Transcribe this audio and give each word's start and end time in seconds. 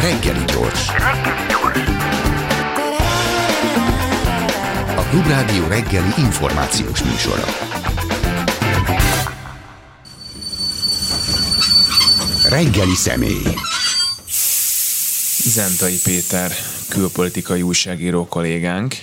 Reggeli 0.00 0.44
gyors. 0.44 0.88
A 4.96 5.02
Klubrádió 5.10 5.66
reggeli 5.66 6.12
információs 6.18 7.02
műsora. 7.02 7.44
Reggeli 12.48 12.94
személy. 12.94 13.42
Zentai 15.44 15.98
Péter, 16.04 16.52
külpolitikai 16.88 17.62
újságíró 17.62 18.26
kollégánk, 18.26 18.94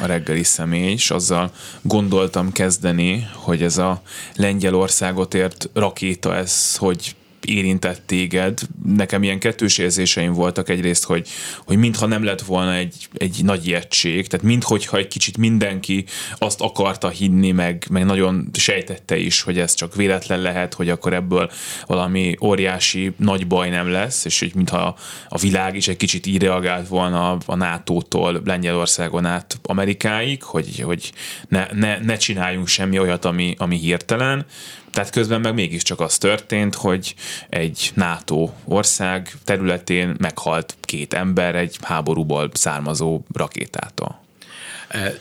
a 0.00 0.06
reggeli 0.06 0.44
személy, 0.44 0.92
és 0.92 1.10
azzal 1.10 1.50
gondoltam 1.82 2.52
kezdeni, 2.52 3.28
hogy 3.34 3.62
ez 3.62 3.78
a 3.78 4.02
Lengyelországot 4.34 5.34
ért 5.34 5.68
rakéta, 5.74 6.34
ez 6.34 6.76
hogy 6.76 7.16
érintett 7.44 8.02
téged. 8.06 8.60
Nekem 8.84 9.22
ilyen 9.22 9.38
kettős 9.38 9.78
érzéseim 9.78 10.32
voltak. 10.32 10.68
Egyrészt, 10.68 11.04
hogy, 11.04 11.28
hogy 11.64 11.76
mintha 11.76 12.06
nem 12.06 12.24
lett 12.24 12.40
volna 12.40 12.74
egy, 12.74 13.08
egy 13.14 13.40
nagy 13.42 13.66
ijegység, 13.66 14.26
tehát 14.26 14.46
minthogyha 14.46 14.96
egy 14.96 15.08
kicsit 15.08 15.36
mindenki 15.36 16.04
azt 16.38 16.60
akarta 16.60 17.08
hinni, 17.08 17.50
meg, 17.50 17.86
meg 17.90 18.04
nagyon 18.04 18.48
sejtette 18.52 19.16
is, 19.16 19.42
hogy 19.42 19.58
ez 19.58 19.74
csak 19.74 19.94
véletlen 19.94 20.40
lehet, 20.40 20.74
hogy 20.74 20.88
akkor 20.88 21.14
ebből 21.14 21.50
valami 21.86 22.36
óriási 22.40 23.12
nagy 23.16 23.46
baj 23.46 23.68
nem 23.68 23.90
lesz, 23.90 24.24
és 24.24 24.38
hogy 24.38 24.52
mintha 24.54 24.96
a 25.28 25.38
világ 25.38 25.76
is 25.76 25.88
egy 25.88 25.96
kicsit 25.96 26.26
így 26.26 26.42
reagált 26.42 26.88
volna 26.88 27.38
a 27.46 27.54
NATO-tól 27.54 28.40
Lengyelországon 28.44 29.24
át 29.24 29.58
Amerikáig, 29.62 30.42
hogy, 30.42 30.80
hogy 30.80 31.12
ne, 31.48 31.66
ne, 31.72 31.98
ne 31.98 32.16
csináljunk 32.16 32.68
semmi 32.68 32.98
olyat, 32.98 33.24
ami, 33.24 33.54
ami 33.58 33.76
hirtelen, 33.76 34.46
tehát 34.96 35.10
közben 35.10 35.40
meg 35.40 35.54
mégiscsak 35.54 36.00
az 36.00 36.18
történt, 36.18 36.74
hogy 36.74 37.14
egy 37.48 37.90
NATO 37.94 38.50
ország 38.64 39.32
területén 39.44 40.14
meghalt 40.18 40.76
két 40.80 41.14
ember 41.14 41.54
egy 41.54 41.76
háborúból 41.82 42.50
származó 42.52 43.20
rakétától. 43.32 44.20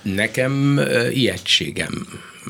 Nekem 0.01 0.81
ijegységem 1.11 2.07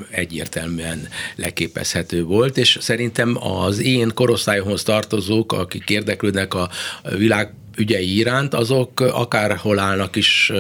egyértelműen 0.10 1.08
leképezhető 1.36 2.24
volt, 2.24 2.58
és 2.58 2.78
szerintem 2.82 3.38
az 3.44 3.80
én 3.80 4.12
korosztályomhoz 4.14 4.84
tartozók, 4.84 5.52
akik 5.54 5.90
érdeklődnek 5.90 6.54
a 6.54 6.70
világ 7.18 7.54
ügyei 7.78 8.18
iránt, 8.18 8.54
azok 8.54 9.00
akárhol 9.00 9.80
állnak 9.80 10.16
is 10.16 10.52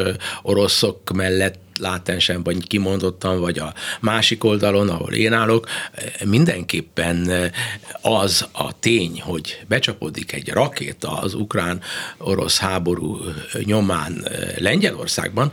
oroszok 0.41 1.11
mellett 1.13 1.64
látensen, 1.79 2.43
vagy 2.43 2.67
kimondottan, 2.67 3.39
vagy 3.39 3.59
a 3.59 3.73
másik 4.01 4.43
oldalon, 4.43 4.89
ahol 4.89 5.13
én 5.13 5.33
állok, 5.33 5.67
mindenképpen 6.25 7.51
az 8.01 8.47
a 8.51 8.79
tény, 8.79 9.21
hogy 9.21 9.63
becsapódik 9.67 10.31
egy 10.31 10.49
rakéta 10.49 11.19
az 11.19 11.33
ukrán-orosz 11.33 12.57
háború 12.57 13.19
nyomán 13.63 14.27
Lengyelországban, 14.57 15.51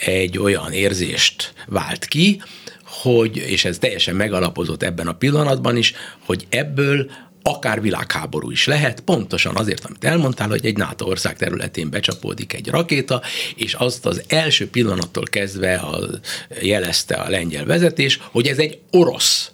egy 0.00 0.38
olyan 0.38 0.72
érzést 0.72 1.52
vált 1.66 2.04
ki, 2.04 2.42
hogy, 2.84 3.36
és 3.36 3.64
ez 3.64 3.78
teljesen 3.78 4.16
megalapozott 4.16 4.82
ebben 4.82 5.06
a 5.06 5.12
pillanatban 5.12 5.76
is, 5.76 5.94
hogy 6.24 6.46
ebből 6.48 7.10
akár 7.46 7.80
világháború 7.80 8.50
is 8.50 8.66
lehet, 8.66 9.00
pontosan 9.00 9.56
azért, 9.56 9.84
amit 9.84 10.04
elmondtál, 10.04 10.48
hogy 10.48 10.66
egy 10.66 10.76
NATO 10.76 11.06
ország 11.06 11.36
területén 11.36 11.90
becsapódik 11.90 12.52
egy 12.52 12.68
rakéta, 12.68 13.22
és 13.56 13.74
azt 13.74 14.06
az 14.06 14.22
első 14.28 14.68
pillanattól 14.68 15.24
kezdve 15.24 15.74
a, 15.74 16.00
jelezte 16.62 17.14
a 17.14 17.28
lengyel 17.28 17.64
vezetés, 17.64 18.20
hogy 18.30 18.46
ez 18.46 18.58
egy 18.58 18.78
orosz 18.90 19.50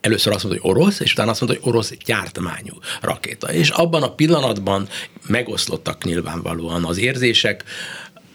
először 0.00 0.32
azt 0.32 0.44
mondta, 0.44 0.62
hogy 0.62 0.76
orosz, 0.76 1.00
és 1.00 1.12
utána 1.12 1.30
azt 1.30 1.40
mondta, 1.40 1.60
hogy 1.60 1.72
orosz 1.72 1.92
gyártmányú 2.04 2.74
rakéta. 3.00 3.52
És 3.52 3.68
abban 3.68 4.02
a 4.02 4.14
pillanatban 4.14 4.88
megoszlottak 5.26 6.04
nyilvánvalóan 6.04 6.84
az 6.84 6.98
érzések 6.98 7.64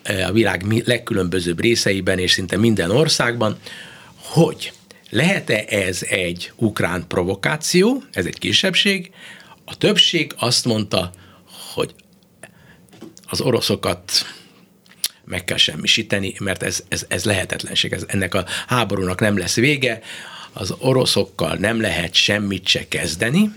eh, 0.04 0.28
a 0.28 0.32
világ 0.32 0.84
legkülönbözőbb 0.86 1.60
részeiben, 1.60 2.20
és 2.20 2.32
szinte 2.32 2.58
minden 2.58 2.92
országban, 2.92 3.58
hogy 4.16 4.74
lehet-e 5.12 5.66
ez 5.68 6.04
egy 6.10 6.52
ukrán 6.56 7.08
provokáció, 7.08 8.04
ez 8.12 8.26
egy 8.26 8.40
kisebbség, 8.40 9.12
a 9.66 9.78
többség 9.78 10.34
azt 10.38 10.66
mondta, 10.66 11.12
hogy 11.74 11.96
az 13.26 13.42
oroszokat 13.42 14.12
meg 15.26 15.44
kell 15.44 15.58
semmisíteni, 15.58 16.34
mert 16.40 16.64
ez, 16.64 16.84
ez, 16.88 17.06
ez 17.08 17.24
lehetetlenség, 17.24 17.94
ez, 17.94 18.04
ennek 18.08 18.34
a 18.34 18.46
háborúnak 18.68 19.20
nem 19.20 19.38
lesz 19.38 19.56
vége, 19.56 20.02
az 20.54 20.74
oroszokkal 20.80 21.56
nem 21.56 21.82
lehet 21.82 22.14
semmit 22.14 22.68
se 22.68 22.88
kezdeni, 22.88 23.52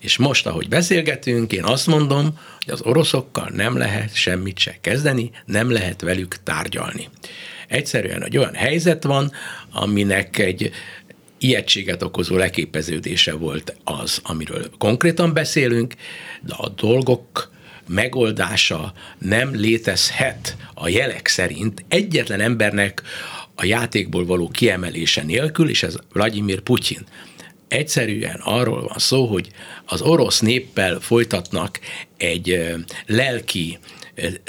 és 0.00 0.16
most, 0.16 0.46
ahogy 0.46 0.68
beszélgetünk, 0.68 1.52
én 1.52 1.64
azt 1.64 1.86
mondom, 1.86 2.38
hogy 2.64 2.72
az 2.72 2.82
oroszokkal 2.82 3.50
nem 3.54 3.76
lehet 3.76 4.14
semmit 4.14 4.58
se 4.58 4.76
kezdeni, 4.80 5.30
nem 5.46 5.70
lehet 5.70 6.00
velük 6.00 6.36
tárgyalni. 6.42 7.08
Egyszerűen 7.68 8.24
egy 8.24 8.36
olyan 8.36 8.54
helyzet 8.54 9.04
van, 9.04 9.32
aminek 9.72 10.38
egy 10.38 10.70
ijegységet 11.38 12.02
okozó 12.02 12.36
leképeződése 12.36 13.32
volt 13.32 13.76
az, 13.84 14.20
amiről 14.22 14.70
konkrétan 14.78 15.32
beszélünk, 15.32 15.94
de 16.42 16.54
a 16.54 16.68
dolgok 16.68 17.52
megoldása 17.86 18.92
nem 19.18 19.54
létezhet 19.54 20.56
a 20.74 20.88
jelek 20.88 21.26
szerint 21.26 21.84
egyetlen 21.88 22.40
embernek 22.40 23.02
a 23.54 23.64
játékból 23.64 24.26
való 24.26 24.48
kiemelése 24.48 25.22
nélkül, 25.22 25.68
és 25.68 25.82
ez 25.82 25.96
Vladimir 26.12 26.60
Putyin. 26.60 27.06
Egyszerűen 27.68 28.40
arról 28.44 28.80
van 28.80 28.98
szó, 28.98 29.26
hogy 29.26 29.48
az 29.86 30.00
orosz 30.00 30.40
néppel 30.40 31.00
folytatnak 31.00 31.80
egy 32.16 32.74
lelki 33.06 33.78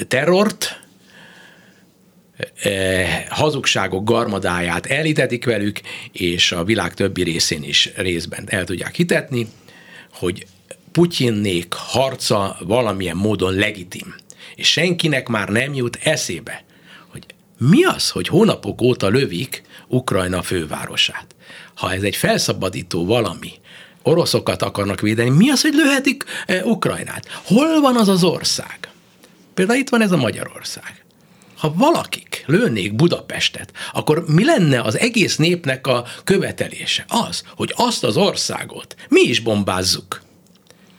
terrort, 0.07 0.84
hazugságok 3.29 4.03
garmadáját 4.03 4.85
elítetik 4.85 5.45
velük, 5.45 5.81
és 6.11 6.51
a 6.51 6.63
világ 6.63 6.93
többi 6.93 7.23
részén 7.23 7.63
is 7.63 7.91
részben 7.95 8.43
el 8.47 8.63
tudják 8.63 8.95
hitetni, 8.95 9.47
hogy 10.13 10.45
Putyinnék 10.91 11.73
harca 11.73 12.57
valamilyen 12.59 13.15
módon 13.15 13.53
legitim. 13.53 14.15
És 14.55 14.71
senkinek 14.71 15.27
már 15.27 15.49
nem 15.49 15.73
jut 15.73 15.99
eszébe, 16.03 16.63
hogy 17.07 17.25
mi 17.57 17.83
az, 17.83 18.09
hogy 18.09 18.27
hónapok 18.27 18.81
óta 18.81 19.07
lövik 19.07 19.63
Ukrajna 19.87 20.41
fővárosát. 20.41 21.25
Ha 21.73 21.93
ez 21.93 22.01
egy 22.01 22.15
felszabadító 22.15 23.05
valami, 23.05 23.51
oroszokat 24.03 24.61
akarnak 24.61 25.01
védeni, 25.01 25.29
mi 25.29 25.49
az, 25.49 25.61
hogy 25.61 25.73
lőhetik 25.73 26.23
eh, 26.45 26.65
Ukrajnát? 26.65 27.27
Hol 27.43 27.81
van 27.81 27.95
az 27.95 28.07
az 28.07 28.23
ország? 28.23 28.79
Például 29.53 29.79
itt 29.79 29.89
van 29.89 30.01
ez 30.01 30.11
a 30.11 30.17
Magyarország 30.17 31.04
ha 31.57 31.73
valakik 31.73 32.43
lőnék 32.47 32.95
Budapestet, 32.95 33.71
akkor 33.93 34.23
mi 34.27 34.45
lenne 34.45 34.81
az 34.81 34.97
egész 34.97 35.35
népnek 35.35 35.87
a 35.87 36.05
követelése? 36.23 37.05
Az, 37.07 37.43
hogy 37.55 37.73
azt 37.75 38.03
az 38.03 38.17
országot 38.17 38.95
mi 39.09 39.21
is 39.21 39.39
bombázzuk. 39.39 40.21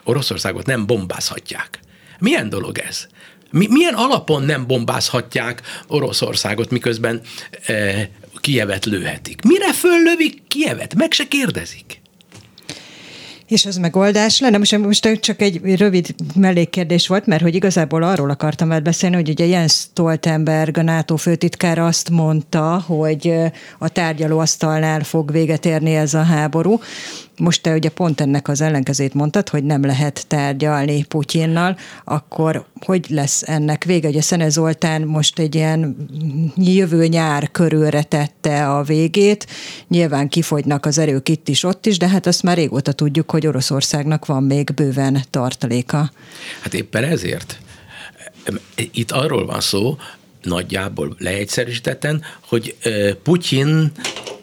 Oroszországot 0.05 0.67
nem 0.67 0.87
bombázhatják. 0.87 1.81
Milyen 2.19 2.49
dolog 2.49 2.79
ez? 2.79 3.07
Mi, 3.51 3.67
milyen 3.71 3.95
alapon 3.95 4.43
nem 4.43 4.67
bombázhatják 4.67 5.63
Oroszországot, 5.87 6.71
miközben 6.71 7.21
e, 7.67 8.11
Kievet 8.41 8.85
lőhetik? 8.85 9.43
Mire 9.43 9.73
föllövik 9.73 10.43
Kievet? 10.49 10.95
Meg 10.95 11.13
se 11.13 11.29
kérdezik. 11.29 12.01
És 13.49 13.67
az 13.67 13.77
megoldás 13.77 14.41
lenne? 14.41 14.59
Most, 14.59 14.79
most 14.79 15.19
csak 15.21 15.41
egy 15.41 15.77
rövid 15.77 16.15
mellékkérdés 16.35 17.07
volt, 17.07 17.27
mert 17.27 17.43
hogy 17.43 17.55
igazából 17.55 18.03
arról 18.03 18.31
akartam 18.31 18.69
már 18.69 18.83
beszélni, 18.83 19.15
hogy 19.15 19.29
ugye 19.29 19.47
Jens 19.47 19.73
Stoltenberg, 19.73 20.79
a 20.79 20.83
NATO 20.83 21.17
főtitkára 21.17 21.87
azt 21.87 22.11
mondta, 22.11 22.83
hogy 22.87 23.35
a 23.79 23.89
tárgyalóasztalnál 23.89 25.01
fog 25.01 25.33
véget 25.33 25.65
érni 25.65 25.95
ez 25.95 26.15
a 26.15 26.23
háború. 26.23 26.81
Most 27.39 27.63
te 27.63 27.75
ugye 27.75 27.89
pont 27.89 28.21
ennek 28.21 28.49
az 28.49 28.61
ellenkezét 28.61 29.15
mondtad, 29.15 29.49
hogy 29.49 29.65
nem 29.65 29.85
lehet 29.85 30.27
tárgyalni 30.27 31.05
Putyinnal, 31.05 31.77
akkor 32.05 32.65
hogy 32.85 33.07
lesz 33.09 33.43
ennek 33.49 33.85
vége? 33.85 34.09
Ugye 34.09 34.21
Szene 34.21 34.49
Zoltán 34.49 35.03
most 35.03 35.39
egy 35.39 35.55
ilyen 35.55 36.09
jövő 36.57 37.07
nyár 37.07 37.51
körülre 37.51 38.03
tette 38.03 38.71
a 38.71 38.83
végét, 38.83 39.47
nyilván 39.89 40.29
kifogynak 40.29 40.87
az 40.87 40.99
erők 40.99 41.29
itt 41.29 41.49
is, 41.49 41.63
ott 41.63 41.87
is, 41.87 41.99
de 41.99 42.09
hát 42.09 42.27
azt 42.27 42.43
már 42.43 42.57
régóta 42.57 42.93
tudjuk, 42.93 43.31
hogy 43.31 43.47
Oroszországnak 43.47 44.27
van 44.27 44.43
még 44.43 44.71
bőven 44.75 45.23
tartaléka. 45.31 46.11
Hát 46.63 46.75
éppen 46.75 47.05
ezért. 47.05 47.59
Itt 48.75 49.11
arról 49.11 49.47
van 49.47 49.61
szó, 49.61 49.97
nagyjából 50.43 51.15
leegyszerűsítetten, 51.19 52.23
hogy 52.41 52.77
Putyin 53.23 53.93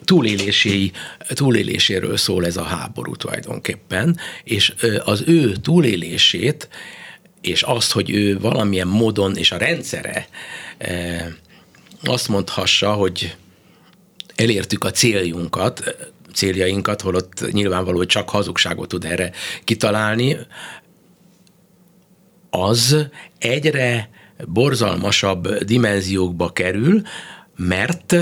túlélési, 0.04 0.92
túléléséről 1.28 2.16
szól 2.16 2.46
ez 2.46 2.56
a 2.56 2.62
háború 2.62 3.16
tulajdonképpen, 3.16 4.18
és 4.44 4.74
az 5.04 5.22
ő 5.26 5.56
túlélését 5.56 6.68
és 7.40 7.62
azt, 7.62 7.92
hogy 7.92 8.10
ő 8.10 8.38
valamilyen 8.38 8.88
módon, 8.88 9.36
és 9.36 9.52
a 9.52 9.56
rendszere 9.56 10.28
azt 12.02 12.28
mondhassa, 12.28 12.92
hogy 12.92 13.36
elértük 14.36 14.84
a 14.84 14.90
céljunkat, 14.90 15.96
céljainkat, 16.34 17.00
holott 17.00 17.52
nyilvánvaló, 17.52 17.96
hogy 17.96 18.06
csak 18.06 18.30
hazugságot 18.30 18.88
tud 18.88 19.04
erre 19.04 19.32
kitalálni, 19.64 20.36
az 22.50 23.06
egyre 23.38 24.10
borzalmasabb 24.46 25.48
dimenziókba 25.48 26.52
kerül, 26.52 27.02
mert 27.56 28.16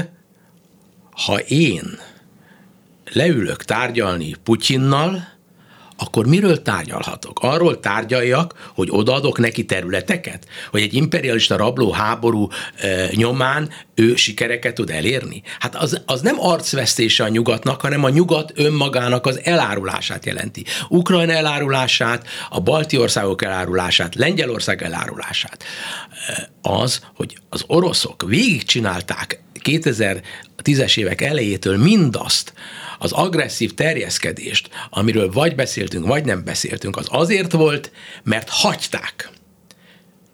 ha 1.26 1.38
én 1.38 1.98
leülök 3.12 3.64
tárgyalni 3.64 4.34
Putyinnal, 4.44 5.30
akkor 5.96 6.26
miről 6.26 6.62
tárgyalhatok? 6.62 7.38
Arról 7.42 7.80
tárgyaljak, 7.80 8.70
hogy 8.74 8.88
odaadok 8.90 9.38
neki 9.38 9.64
területeket? 9.64 10.46
Hogy 10.70 10.82
egy 10.82 10.94
imperialista 10.94 11.56
rabló 11.56 11.90
háború 11.90 12.48
e, 12.76 13.08
nyomán 13.14 13.70
ő 13.94 14.16
sikereket 14.16 14.74
tud 14.74 14.90
elérni? 14.90 15.42
Hát 15.58 15.74
az, 15.74 16.00
az 16.06 16.20
nem 16.20 16.40
arcvesztése 16.40 17.24
a 17.24 17.28
nyugatnak, 17.28 17.80
hanem 17.80 18.04
a 18.04 18.08
nyugat 18.08 18.52
önmagának 18.54 19.26
az 19.26 19.40
elárulását 19.44 20.26
jelenti. 20.26 20.64
Ukrajna 20.88 21.32
elárulását, 21.32 22.26
a 22.50 22.60
balti 22.60 22.98
országok 22.98 23.44
elárulását, 23.44 24.14
Lengyelország 24.14 24.82
elárulását. 24.82 25.64
Az, 26.62 27.00
hogy 27.14 27.36
az 27.48 27.64
oroszok 27.66 28.24
végigcsinálták 28.26 29.42
2010-es 29.64 30.98
évek 30.98 31.20
elejétől 31.20 31.76
mindazt, 31.76 32.52
az 32.98 33.12
agresszív 33.12 33.74
terjeszkedést, 33.74 34.68
amiről 34.90 35.30
vagy 35.30 35.54
beszéltünk, 35.54 36.06
vagy 36.06 36.24
nem 36.24 36.44
beszéltünk, 36.44 36.96
az 36.96 37.06
azért 37.10 37.52
volt, 37.52 37.92
mert 38.22 38.48
hagyták. 38.48 39.30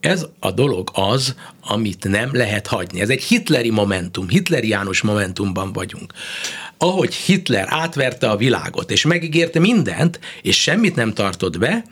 Ez 0.01 0.27
a 0.41 0.51
dolog 0.51 0.91
az, 0.93 1.35
amit 1.61 2.09
nem 2.09 2.31
lehet 2.33 2.67
hagyni. 2.67 3.01
Ez 3.01 3.09
egy 3.09 3.23
hitleri 3.23 3.71
momentum, 3.71 4.29
hitleriánus 4.29 5.01
momentumban 5.01 5.73
vagyunk. 5.73 6.13
Ahogy 6.79 7.15
Hitler 7.15 7.67
átverte 7.69 8.31
a 8.31 8.37
világot, 8.37 8.91
és 8.91 9.05
megígérte 9.05 9.59
mindent, 9.59 10.21
és 10.43 10.63
semmit 10.63 10.95
nem 10.97 11.13
tartott 11.13 11.59
be, 11.59 11.85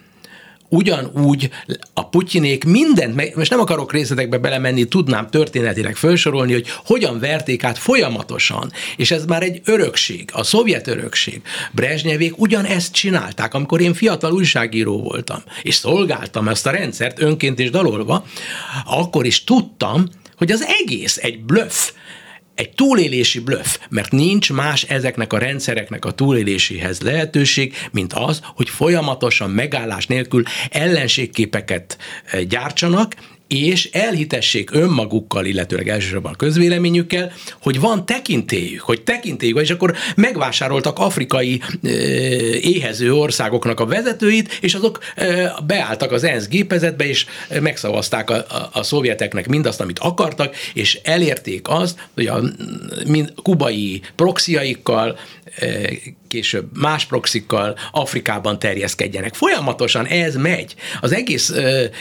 ugyanúgy 0.68 1.50
a 1.94 2.08
Putyinék 2.08 2.64
mindent, 2.64 3.34
most 3.36 3.50
nem 3.50 3.60
akarok 3.60 3.92
részletekbe 3.92 4.38
belemenni, 4.38 4.84
tudnám 4.84 5.30
történetileg 5.30 5.96
felsorolni, 5.96 6.52
hogy 6.52 6.66
hogyan 6.84 7.18
verték 7.18 7.64
át 7.64 7.78
folyamatosan, 7.78 8.72
és 8.96 9.10
ez 9.10 9.24
már 9.24 9.42
egy 9.42 9.60
örökség, 9.64 10.30
a 10.32 10.42
szovjet 10.42 10.86
örökség. 10.86 11.40
Brezsnyevék 11.72 12.38
ugyanezt 12.38 12.92
csinálták, 12.92 13.54
amikor 13.54 13.80
én 13.80 13.94
fiatal 13.94 14.32
újságíró 14.32 15.02
voltam, 15.02 15.42
és 15.62 15.74
szolgáltam 15.74 16.48
ezt 16.48 16.66
a 16.66 16.70
rendszert 16.70 17.20
önként 17.20 17.58
és 17.58 17.70
dalolva, 17.70 18.26
akkor 18.84 19.26
is 19.26 19.44
tudtam, 19.44 20.08
hogy 20.36 20.52
az 20.52 20.64
egész 20.82 21.16
egy 21.16 21.44
blöff, 21.44 21.90
egy 22.56 22.70
túlélési 22.70 23.40
blöff, 23.40 23.78
mert 23.88 24.10
nincs 24.12 24.52
más 24.52 24.82
ezeknek 24.82 25.32
a 25.32 25.38
rendszereknek 25.38 26.04
a 26.04 26.10
túléléséhez 26.10 27.00
lehetőség, 27.00 27.74
mint 27.92 28.12
az, 28.12 28.40
hogy 28.54 28.68
folyamatosan 28.68 29.50
megállás 29.50 30.06
nélkül 30.06 30.42
ellenségképeket 30.70 31.98
eh, 32.24 32.40
gyártsanak, 32.42 33.14
és 33.48 33.88
elhitessék 33.92 34.70
önmagukkal, 34.70 35.44
illetőleg 35.44 35.88
elsősorban 35.88 36.32
a 36.32 36.36
közvéleményükkel, 36.36 37.32
hogy 37.60 37.80
van 37.80 38.06
tekintélyük, 38.06 38.80
hogy 38.80 39.02
tekintélyük, 39.02 39.60
és 39.60 39.70
akkor 39.70 39.94
megvásároltak 40.16 40.98
afrikai 40.98 41.60
éhező 42.60 43.14
országoknak 43.14 43.80
a 43.80 43.86
vezetőit, 43.86 44.58
és 44.60 44.74
azok 44.74 44.98
ö, 45.16 45.46
beálltak 45.66 46.12
az 46.12 46.24
ENSZ 46.24 46.48
gépezetbe, 46.48 47.08
és 47.08 47.26
megszavazták 47.60 48.30
a, 48.30 48.34
a, 48.34 48.70
a 48.72 48.82
szovjeteknek 48.82 49.48
mindazt, 49.48 49.80
amit 49.80 49.98
akartak, 49.98 50.56
és 50.74 50.98
elérték 51.02 51.68
azt, 51.68 52.08
hogy 52.14 52.26
a 52.26 52.42
mind, 53.06 53.32
kubai 53.42 54.00
proxiaikkal, 54.14 55.18
később 56.28 56.78
más 56.78 57.04
proxikkal 57.04 57.78
Afrikában 57.92 58.58
terjeszkedjenek. 58.58 59.34
Folyamatosan 59.34 60.06
ez 60.06 60.34
megy. 60.34 60.74
Az 61.00 61.12
egész 61.12 61.52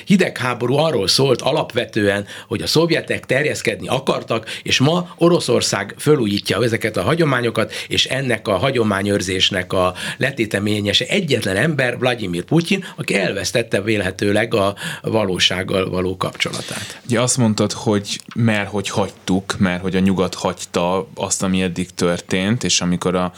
hidegháború 0.06 0.75
arról 0.75 1.07
szólt 1.07 1.42
alapvetően, 1.42 2.25
hogy 2.48 2.62
a 2.62 2.68
szovjetek 2.68 3.25
terjeszkedni 3.25 3.88
akartak, 3.88 4.60
és 4.63 4.80
ma 4.80 5.13
Oroszország 5.18 5.96
fölújítja 5.98 6.63
ezeket 6.63 6.98
a 6.98 7.04
hagyományokat, 7.04 7.74
és 7.88 8.06
ennek 8.06 8.48
a 8.48 8.57
hagyományőrzésnek 8.57 9.74
a 9.74 9.94
letéteményese 10.18 11.06
egyetlen 11.06 11.56
ember, 11.56 11.98
Vladimir 11.98 12.44
Putyin, 12.44 12.86
aki 12.96 13.16
elvesztette 13.16 13.81
vélhetőleg 13.81 14.54
a 14.54 14.75
valósággal 15.01 15.90
való 15.90 16.18
kapcsolatát. 16.18 17.00
Ugye 17.06 17.22
azt 17.22 17.38
mondtad, 17.38 17.72
hogy 17.72 18.19
mert 18.36 18.69
hogy 18.69 18.90
hagytuk, 18.90 19.56
mert 19.58 19.81
hogy 19.81 19.96
a 19.96 20.00
nyugat 20.00 20.34
hagyta 20.34 21.08
azt, 21.16 21.44
ami 21.44 21.62
eddig 21.62 21.90
történt, 21.94 22.63
és 22.63 22.81
amikor 22.81 23.16
a 23.16 23.34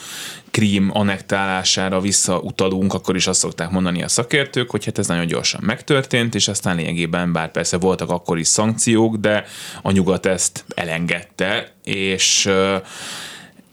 Krím 0.51 0.89
annektálására 0.93 1.99
visszautalunk, 1.99 2.93
akkor 2.93 3.15
is 3.15 3.27
azt 3.27 3.39
szokták 3.39 3.69
mondani 3.69 4.03
a 4.03 4.07
szakértők, 4.07 4.69
hogy 4.69 4.85
hát 4.85 4.97
ez 4.97 5.07
nagyon 5.07 5.25
gyorsan 5.25 5.61
megtörtént, 5.63 6.35
és 6.35 6.47
aztán 6.47 6.75
lényegében, 6.75 7.31
bár 7.31 7.51
persze 7.51 7.77
voltak 7.77 8.09
akkor 8.09 8.37
is 8.37 8.47
szankciók, 8.47 9.15
de 9.15 9.45
a 9.81 9.91
nyugat 9.91 10.25
ezt 10.25 10.65
elengedte, 10.75 11.73
és 11.83 12.49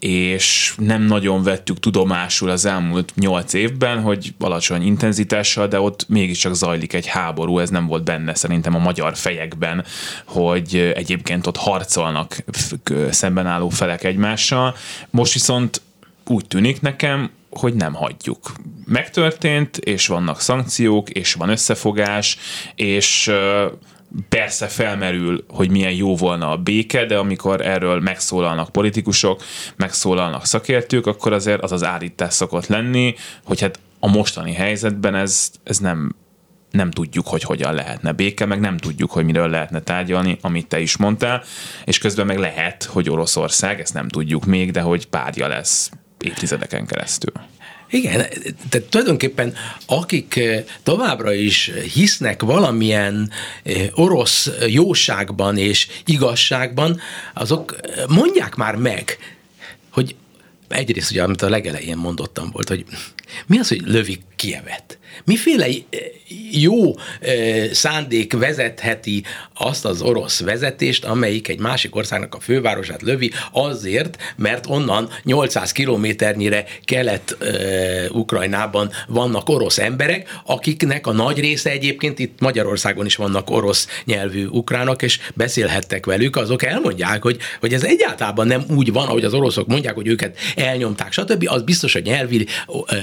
és 0.05 0.75
nem 0.79 1.03
nagyon 1.03 1.43
vettük 1.43 1.81
tudomásul 1.81 2.51
az 2.51 2.65
elmúlt 2.65 3.13
nyolc 3.17 3.53
évben, 3.53 4.01
hogy 4.01 4.35
alacsony 4.39 4.83
intenzitással, 4.83 5.67
de 5.67 5.81
ott 5.81 6.09
mégiscsak 6.09 6.55
zajlik 6.55 6.93
egy 6.93 7.07
háború, 7.07 7.59
ez 7.59 7.71
nem 7.71 7.87
volt 7.87 8.05
benne 8.05 8.35
szerintem 8.35 8.75
a 8.75 8.79
magyar 8.79 9.17
fejekben, 9.17 9.85
hogy 10.25 10.93
egyébként 10.95 11.47
ott 11.47 11.57
harcolnak 11.57 12.45
szemben 13.11 13.47
álló 13.47 13.69
felek 13.69 14.05
egymással. 14.05 14.75
Most 15.11 15.33
viszont 15.33 15.81
úgy 16.27 16.47
tűnik 16.47 16.81
nekem, 16.81 17.31
hogy 17.51 17.75
nem 17.75 17.95
hagyjuk. 17.95 18.53
Megtörtént, 18.85 19.77
és 19.77 20.07
vannak 20.07 20.41
szankciók, 20.41 21.11
és 21.11 21.35
van 21.35 21.49
összefogás, 21.49 22.39
és 22.75 23.33
persze 24.29 24.67
felmerül, 24.67 25.45
hogy 25.49 25.71
milyen 25.71 25.93
jó 25.93 26.17
volna 26.17 26.51
a 26.51 26.57
béke, 26.57 27.05
de 27.07 27.17
amikor 27.17 27.67
erről 27.67 28.01
megszólalnak 28.01 28.73
politikusok, 28.73 29.43
megszólalnak 29.77 30.47
szakértők, 30.47 31.07
akkor 31.07 31.33
azért 31.33 31.63
az 31.63 31.73
az 31.73 31.85
állítás 31.85 32.35
szokott 32.35 32.67
lenni, 32.67 33.15
hogy 33.45 33.61
hát 33.61 33.79
a 33.99 34.09
mostani 34.09 34.53
helyzetben 34.53 35.15
ez, 35.15 35.51
ez 35.65 35.79
nem, 35.79 36.15
nem 36.71 36.91
tudjuk, 36.91 37.27
hogy 37.27 37.43
hogyan 37.43 37.75
lehetne 37.75 38.13
béke, 38.13 38.47
meg 38.47 38.61
nem 38.61 38.77
tudjuk, 38.77 39.11
hogy 39.11 39.25
miről 39.25 39.49
lehetne 39.49 39.81
tárgyalni, 39.81 40.39
amit 40.41 40.67
te 40.67 40.81
is 40.81 40.97
mondtál, 40.97 41.43
és 41.85 41.99
közben 41.99 42.27
meg 42.27 42.39
lehet, 42.39 42.85
hogy 42.85 43.11
Oroszország, 43.11 43.81
ezt 43.81 43.95
nem 43.95 44.09
tudjuk 44.09 44.45
még, 44.45 44.71
de 44.71 44.81
hogy 44.81 45.07
párja 45.07 45.49
lesz 45.49 45.91
évtizedeken 46.25 46.87
keresztül. 46.87 47.33
Igen, 47.91 48.27
tehát 48.69 48.89
tulajdonképpen 48.89 49.55
akik 49.87 50.37
eh, 50.37 50.65
továbbra 50.83 51.33
is 51.33 51.71
hisznek 51.93 52.43
valamilyen 52.43 53.31
eh, 53.63 53.89
orosz 53.95 54.51
jóságban 54.67 55.57
és 55.57 55.89
igazságban, 56.05 57.01
azok 57.35 57.77
mondják 58.09 58.55
már 58.55 58.77
meg, 58.77 59.19
hogy 59.91 60.17
egyrészt 60.69 61.11
ugye, 61.11 61.23
amit 61.23 61.43
a 61.43 61.49
legelején 61.49 61.97
mondottam 61.97 62.51
volt, 62.51 62.69
hogy 62.69 62.85
mi 63.47 63.59
az, 63.59 63.69
hogy 63.69 63.83
lövik 63.85 64.23
Kievet? 64.37 64.99
Miféle 65.25 65.65
eh, 65.65 65.75
jó 66.51 66.95
eh, 67.21 67.69
szándék 67.73 68.33
vezetheti 68.33 69.23
azt 69.55 69.85
az 69.85 70.03
orosz 70.03 70.41
vezetést, 70.41 71.05
amelyik 71.05 71.49
egy 71.49 71.61
másik 71.61 71.97
országnak 71.97 72.35
a 72.35 72.41
fővárosát 72.41 73.03
lövi 73.03 73.33
azért, 73.53 74.17
mert 74.37 74.67
onnan 74.69 75.09
800 75.23 75.73
kilométernyire 75.73 76.65
kelet-ukrajnában 76.85 78.89
eh, 78.91 78.97
vannak 79.09 79.49
orosz 79.49 79.79
emberek, 79.79 80.41
akiknek 80.45 81.07
a 81.07 81.13
nagy 81.13 81.41
része 81.41 81.71
egyébként 81.71 82.19
itt 82.19 82.41
Magyarországon 82.41 83.07
is 83.07 83.17
vannak 83.17 83.51
orosz 83.51 83.89
nyelvű 84.05 84.47
ukránok, 84.47 85.03
és 85.03 85.19
beszélhettek 85.35 86.07
velük, 86.07 86.37
azok 86.37 86.63
elmondják, 86.63 87.23
hogy, 87.23 87.39
hogy 87.61 87.73
ez 87.73 87.83
egyáltalán 87.83 88.47
nem 88.47 88.65
úgy 88.69 88.93
van, 88.93 89.09
ahogy 89.09 89.25
az 89.25 89.35
oroszok 89.35 89.67
mondják, 89.67 89.95
hogy 89.95 90.07
őket 90.07 90.39
elnyomták, 90.57 91.13
stb. 91.13 91.45
Az 91.49 91.63
biztos, 91.63 91.93
hogy 91.93 92.03
nyelvi 92.03 92.47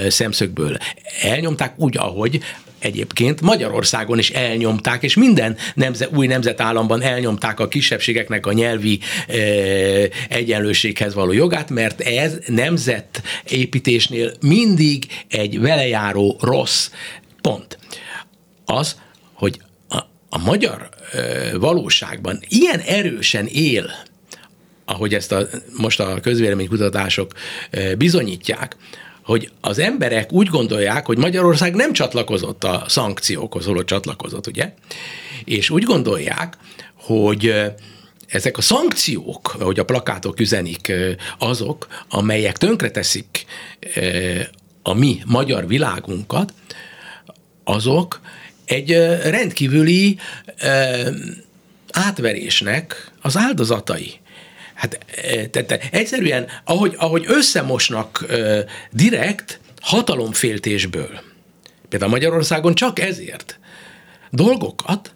szemszögből 0.08 0.78
elnyomták 1.22 1.74
úgy, 1.78 1.98
ahogy 2.02 2.42
egyébként 2.82 3.42
Magyarországon 3.42 4.20
is 4.20 4.30
elnyomták, 4.30 5.04
és 5.04 5.16
minden 5.16 5.58
nemze, 5.76 6.08
új 6.14 6.28
nemzetállamban 6.28 7.02
elnyomták 7.02 7.60
a 7.60 7.68
kisebbségeknek 7.68 8.46
a 8.46 8.54
nyelvi 8.54 9.00
e, 9.28 9.34
egyenlőséghez 10.30 11.14
való 11.14 11.32
jogát, 11.32 11.70
mert 11.70 12.02
ez 12.02 12.38
nemzetépítésnél 12.46 14.34
mindig 14.42 15.06
egy 15.28 15.60
velejáró 15.60 16.38
rossz 16.42 16.90
pont. 17.42 17.78
Az, 18.66 18.96
hogy 19.34 19.60
a, 19.90 19.98
a 20.30 20.38
magyar 20.38 20.90
e, 21.12 21.58
valóságban 21.58 22.40
ilyen 22.48 22.80
erősen 22.80 23.46
él 23.48 23.92
ahogy 24.86 25.14
ezt 25.14 25.32
a, 25.32 25.48
most 25.78 26.00
a 26.00 26.20
közvéleménykutatások 26.22 27.32
bizonyítják, 27.98 28.76
hogy 29.24 29.52
az 29.62 29.80
emberek 29.80 30.32
úgy 30.32 30.48
gondolják, 30.48 31.06
hogy 31.06 31.18
Magyarország 31.18 31.76
nem 31.76 31.94
csatlakozott 31.94 32.64
a 32.64 32.84
szankciókhoz, 32.88 33.66
holott 33.66 33.86
csatlakozott, 33.86 34.48
ugye? 34.48 34.74
És 35.44 35.70
úgy 35.70 35.84
gondolják, 35.84 36.58
hogy 36.94 37.54
ezek 38.28 38.58
a 38.58 38.62
szankciók, 38.62 39.56
ahogy 39.60 39.80
a 39.80 39.86
plakátok 39.86 40.40
üzenik, 40.40 40.92
azok, 41.38 41.88
amelyek 42.10 42.58
tönkreteszik 42.58 43.46
a 44.84 44.94
mi 44.94 45.22
magyar 45.26 45.68
világunkat, 45.68 46.54
azok 47.64 48.22
egy 48.66 48.92
rendkívüli 49.24 50.18
átverésnek 51.92 53.12
az 53.22 53.38
áldozatai. 53.38 54.20
Hát 54.82 55.06
tehát 55.52 55.88
egyszerűen, 55.92 56.48
ahogy, 56.66 56.94
ahogy 56.98 57.24
összemosnak 57.28 58.26
direkt 58.92 59.60
hatalomféltésből, 59.82 61.20
például 61.90 62.12
Magyarországon 62.12 62.76
csak 62.76 63.00
ezért. 63.00 63.60
Dolgokat, 64.32 65.14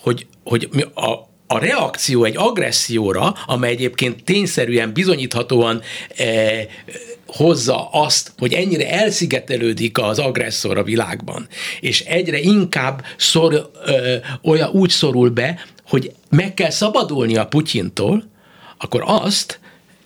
hogy, 0.00 0.26
hogy 0.44 0.68
a, 0.94 1.10
a 1.46 1.58
reakció 1.58 2.24
egy 2.24 2.36
agresszióra, 2.36 3.34
amely 3.46 3.70
egyébként 3.70 4.24
tényszerűen 4.24 4.92
bizonyíthatóan 4.92 5.80
eh, 6.16 6.66
hozza 7.26 7.88
azt, 7.90 8.32
hogy 8.38 8.52
ennyire 8.52 8.90
elszigetelődik 8.90 9.98
az 9.98 10.18
agresszor 10.18 10.78
a 10.78 10.82
világban, 10.82 11.48
és 11.80 12.00
egyre 12.00 12.38
inkább 12.38 13.04
szor, 13.16 13.70
ö, 13.84 14.16
olyan 14.42 14.70
úgy 14.70 14.90
szorul 14.90 15.28
be, 15.30 15.66
hogy 15.88 16.12
meg 16.30 16.54
kell 16.54 16.70
szabadulni 16.70 17.36
a 17.36 17.46
Putyintól, 17.46 18.32
akkor 18.84 19.02
azt 19.06 19.58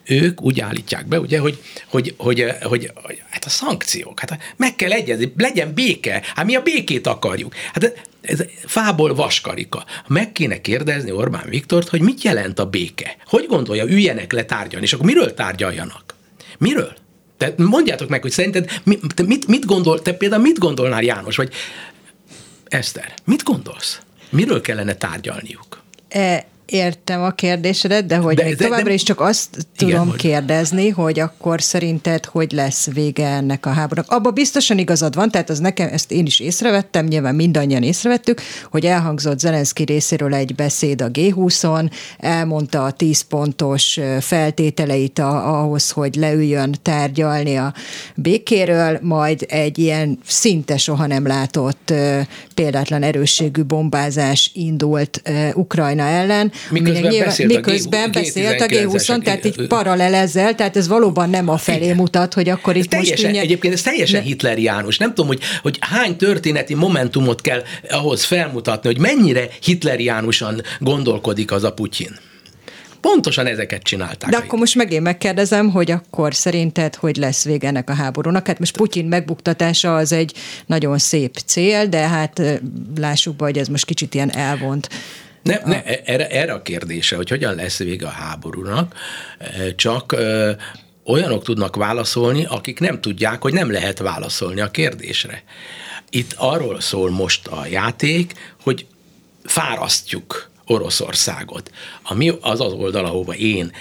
ők 0.04 0.42
úgy 0.42 0.60
állítják 0.60 1.06
be, 1.06 1.20
ugye, 1.20 1.38
hogy, 1.38 1.62
hogy, 1.88 2.14
hogy, 2.16 2.44
hogy, 2.62 2.90
hogy 2.94 3.22
hát 3.30 3.44
a 3.44 3.48
szankciók, 3.48 4.20
hát 4.20 4.38
meg 4.56 4.76
kell 4.76 4.92
egyezni, 4.92 5.32
legyen 5.36 5.74
béke, 5.74 6.22
hát 6.34 6.44
mi 6.44 6.54
a 6.54 6.62
békét 6.62 7.06
akarjuk. 7.06 7.54
Hát 7.72 8.06
ez 8.20 8.44
fából 8.66 9.14
vaskarika. 9.14 9.84
Meg 10.06 10.32
kéne 10.32 10.60
kérdezni 10.60 11.10
Orbán 11.10 11.48
Viktort, 11.48 11.88
hogy 11.88 12.00
mit 12.00 12.22
jelent 12.22 12.58
a 12.58 12.66
béke. 12.66 13.16
Hogy 13.26 13.46
gondolja, 13.46 13.84
üljenek 13.84 14.32
le 14.32 14.44
tárgyalni, 14.44 14.86
és 14.86 14.92
akkor 14.92 15.06
miről 15.06 15.34
tárgyaljanak? 15.34 16.14
Miről? 16.58 16.92
Te 17.36 17.54
mondjátok 17.56 18.08
meg, 18.08 18.22
hogy 18.22 18.30
szerinted 18.30 18.80
te 19.14 19.22
mit, 19.22 19.46
mit 19.46 19.64
gondol, 19.64 20.02
te 20.02 20.12
például 20.12 20.42
mit 20.42 20.58
gondolnál 20.58 21.02
János, 21.02 21.36
vagy 21.36 21.52
Eszter, 22.64 23.14
mit 23.24 23.42
gondolsz? 23.42 24.00
Miről 24.30 24.60
kellene 24.60 24.94
tárgyalniuk? 24.94 25.82
E, 26.08 26.46
Értem 26.70 27.22
a 27.22 27.30
kérdésedet, 27.30 28.06
de 28.06 28.16
hogy 28.16 28.36
de, 28.36 28.44
még 28.44 28.56
de, 28.56 28.64
továbbra 28.64 28.88
de, 28.88 28.92
is 28.92 29.02
csak 29.02 29.20
azt 29.20 29.48
igen, 29.52 29.66
tudom 29.76 30.08
hogy... 30.08 30.18
kérdezni, 30.18 30.88
hogy 30.88 31.20
akkor 31.20 31.62
szerinted 31.62 32.24
hogy 32.24 32.52
lesz 32.52 32.90
vége 32.92 33.26
ennek 33.26 33.66
a 33.66 33.70
háborúnak. 33.70 34.10
Abba 34.10 34.30
biztosan 34.30 34.78
igazad 34.78 35.14
van, 35.14 35.30
tehát 35.30 35.50
az 35.50 35.58
nekem, 35.58 35.88
ezt 35.92 36.12
én 36.12 36.26
is 36.26 36.40
észrevettem, 36.40 37.06
nyilván 37.06 37.34
mindannyian 37.34 37.82
észrevettük, 37.82 38.40
hogy 38.70 38.84
elhangzott 38.86 39.38
Zelenszky 39.38 39.84
részéről 39.84 40.34
egy 40.34 40.54
beszéd 40.54 41.02
a 41.02 41.10
G20-on, 41.10 41.90
elmondta 42.18 42.84
a 42.84 42.90
10 42.90 43.20
pontos 43.20 44.00
feltételeit 44.20 45.18
a, 45.18 45.60
ahhoz, 45.60 45.90
hogy 45.90 46.14
leüljön 46.14 46.74
tárgyalni 46.82 47.56
a 47.56 47.74
békéről, 48.14 48.98
majd 49.02 49.46
egy 49.48 49.78
ilyen 49.78 50.18
szinte 50.26 50.76
soha 50.76 51.06
nem 51.06 51.26
látott 51.26 51.92
példátlan 52.54 53.02
erősségű 53.02 53.62
bombázás 53.62 54.50
indult 54.54 55.22
Ukrajna 55.54 56.02
ellen, 56.02 56.52
Miközben 56.70 57.10
nyilván, 57.10 57.28
beszélt 57.28 57.54
miközben 57.54 58.02
a 58.02 58.08
G, 58.08 58.12
beszélt 58.12 58.60
a 58.60 58.66
G20-on, 58.66 59.22
tehát 59.22 59.44
így 59.44 59.66
paralel 59.66 60.14
ezzel, 60.14 60.54
tehát 60.54 60.76
ez 60.76 60.88
valóban 60.88 61.30
nem 61.30 61.48
a 61.48 61.56
felé 61.56 61.84
Igen. 61.84 61.96
mutat, 61.96 62.34
hogy 62.34 62.48
akkor 62.48 62.76
itt 62.76 62.90
teljesen, 62.90 63.14
most 63.14 63.28
ünnye... 63.28 63.40
Egyébként 63.40 63.74
ez 63.74 63.82
teljesen 63.82 64.20
ne... 64.20 64.26
hitleriánus. 64.26 64.98
Nem 64.98 65.08
tudom, 65.08 65.26
hogy, 65.26 65.40
hogy 65.62 65.76
hány 65.80 66.16
történeti 66.16 66.74
momentumot 66.74 67.40
kell 67.40 67.62
ahhoz 67.90 68.24
felmutatni, 68.24 68.92
hogy 68.92 68.98
mennyire 68.98 69.48
hitleriánusan 69.62 70.62
gondolkodik 70.78 71.52
az 71.52 71.64
a 71.64 71.72
Putyin. 71.72 72.18
Pontosan 73.00 73.46
ezeket 73.46 73.82
csinálták. 73.82 74.30
De 74.30 74.36
akkor 74.36 74.58
most 74.58 74.74
megint 74.74 75.02
megkérdezem, 75.02 75.70
hogy 75.70 75.90
akkor 75.90 76.34
szerinted 76.34 76.94
hogy 76.94 77.16
lesz 77.16 77.44
vége 77.44 77.68
ennek 77.68 77.90
a 77.90 77.94
háborúnak? 77.94 78.46
Hát 78.46 78.58
most 78.58 78.76
Putyin 78.76 79.06
megbuktatása 79.06 79.96
az 79.96 80.12
egy 80.12 80.32
nagyon 80.66 80.98
szép 80.98 81.36
cél, 81.46 81.86
de 81.86 82.08
hát 82.08 82.42
lássuk 82.96 83.36
be, 83.36 83.44
hogy 83.44 83.58
ez 83.58 83.68
most 83.68 83.84
kicsit 83.84 84.14
ilyen 84.14 84.30
elvont 84.30 84.88
ne, 85.42 85.60
ne, 85.64 85.82
erre, 85.84 86.28
erre 86.28 86.52
a 86.52 86.62
kérdése, 86.62 87.16
hogy 87.16 87.28
hogyan 87.28 87.54
lesz 87.54 87.78
vége 87.78 88.06
a 88.06 88.10
háborúnak, 88.10 88.94
csak 89.76 90.16
olyanok 91.04 91.44
tudnak 91.44 91.76
válaszolni, 91.76 92.44
akik 92.44 92.80
nem 92.80 93.00
tudják, 93.00 93.42
hogy 93.42 93.52
nem 93.52 93.70
lehet 93.70 93.98
válaszolni 93.98 94.60
a 94.60 94.70
kérdésre. 94.70 95.42
Itt 96.10 96.34
arról 96.36 96.80
szól 96.80 97.10
most 97.10 97.46
a 97.46 97.66
játék, 97.66 98.32
hogy 98.62 98.86
fárasztjuk 99.44 100.50
Oroszországot. 100.66 101.70
Ami 102.02 102.32
az 102.40 102.60
az 102.60 102.72
oldal, 102.72 103.04
ahova 103.04 103.34
én 103.34 103.72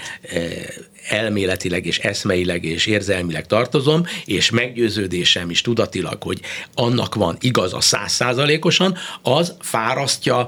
elméletileg 1.10 1.86
és 1.86 2.00
eszmeileg 2.00 2.64
és 2.64 2.86
érzelmileg 2.86 3.46
tartozom, 3.46 4.06
és 4.26 4.50
meggyőződésem 4.50 5.50
is 5.50 5.62
tudatilag, 5.62 6.24
hogy 6.24 6.42
annak 6.74 7.16
van 7.16 7.38
igaza 7.40 7.82
százszázalékosan, 7.82 8.98
az 9.22 9.56
fárasztja 9.60 10.48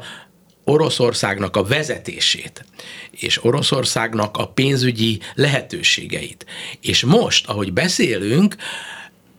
Oroszországnak 0.70 1.56
a 1.56 1.64
vezetését, 1.64 2.66
és 3.12 3.44
Oroszországnak 3.44 4.38
a 4.38 4.48
pénzügyi 4.48 5.20
lehetőségeit. 5.36 6.46
És 6.82 7.04
most, 7.04 7.48
ahogy 7.48 7.74
beszélünk, 7.74 8.56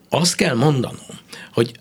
azt 0.08 0.34
kell 0.34 0.54
mondanom, 0.54 1.18
hogy 1.52 1.72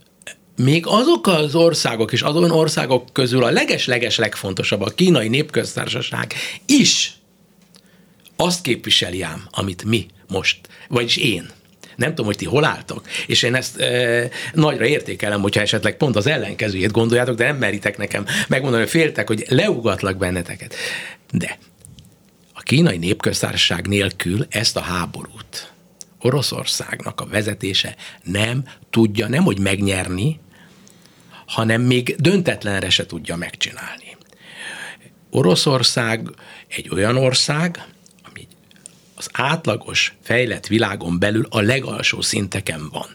még 0.55 0.85
azok 0.87 1.27
az 1.27 1.55
országok 1.55 2.11
és 2.11 2.21
azon 2.21 2.51
országok 2.51 3.13
közül 3.13 3.43
a 3.43 3.51
leges-leges 3.51 4.17
legfontosabb, 4.17 4.81
a 4.81 4.89
kínai 4.89 5.27
népköztársaság 5.27 6.33
is 6.65 7.13
azt 8.35 8.61
képviseli 8.61 9.21
ám, 9.21 9.47
amit 9.51 9.83
mi 9.83 10.05
most, 10.27 10.59
vagyis 10.87 11.17
én 11.17 11.49
nem 11.99 12.09
tudom, 12.09 12.25
hogy 12.25 12.35
ti 12.35 12.45
hol 12.45 12.63
álltok, 12.63 13.07
és 13.27 13.43
én 13.43 13.55
ezt 13.55 13.79
e, 13.79 14.29
nagyra 14.53 14.85
értékelem, 14.85 15.41
hogyha 15.41 15.61
esetleg 15.61 15.97
pont 15.97 16.15
az 16.15 16.27
ellenkezőjét 16.27 16.91
gondoljátok, 16.91 17.35
de 17.35 17.45
nem 17.45 17.57
meritek 17.57 17.97
nekem 17.97 18.25
megmondani, 18.47 18.81
hogy 18.81 18.91
féltek, 18.91 19.27
hogy 19.27 19.45
leugatlak 19.47 20.17
benneteket. 20.17 20.75
De 21.31 21.57
a 22.53 22.61
kínai 22.61 22.97
népköztársaság 22.97 23.87
nélkül 23.87 24.45
ezt 24.49 24.77
a 24.77 24.81
háborút 24.81 25.71
Oroszországnak 26.21 27.21
a 27.21 27.25
vezetése 27.25 27.95
nem 28.23 28.63
tudja, 28.89 29.27
nem 29.27 29.43
hogy 29.43 29.59
megnyerni, 29.59 30.39
hanem 31.45 31.81
még 31.81 32.15
döntetlenre 32.19 32.89
se 32.89 33.05
tudja 33.05 33.35
megcsinálni. 33.35 34.17
Oroszország 35.29 36.29
egy 36.67 36.89
olyan 36.89 37.17
ország, 37.17 37.83
az 39.19 39.29
átlagos 39.31 40.13
fejlett 40.21 40.67
világon 40.67 41.19
belül 41.19 41.47
a 41.49 41.59
legalsó 41.59 42.21
szinteken 42.21 42.89
van. 42.91 43.05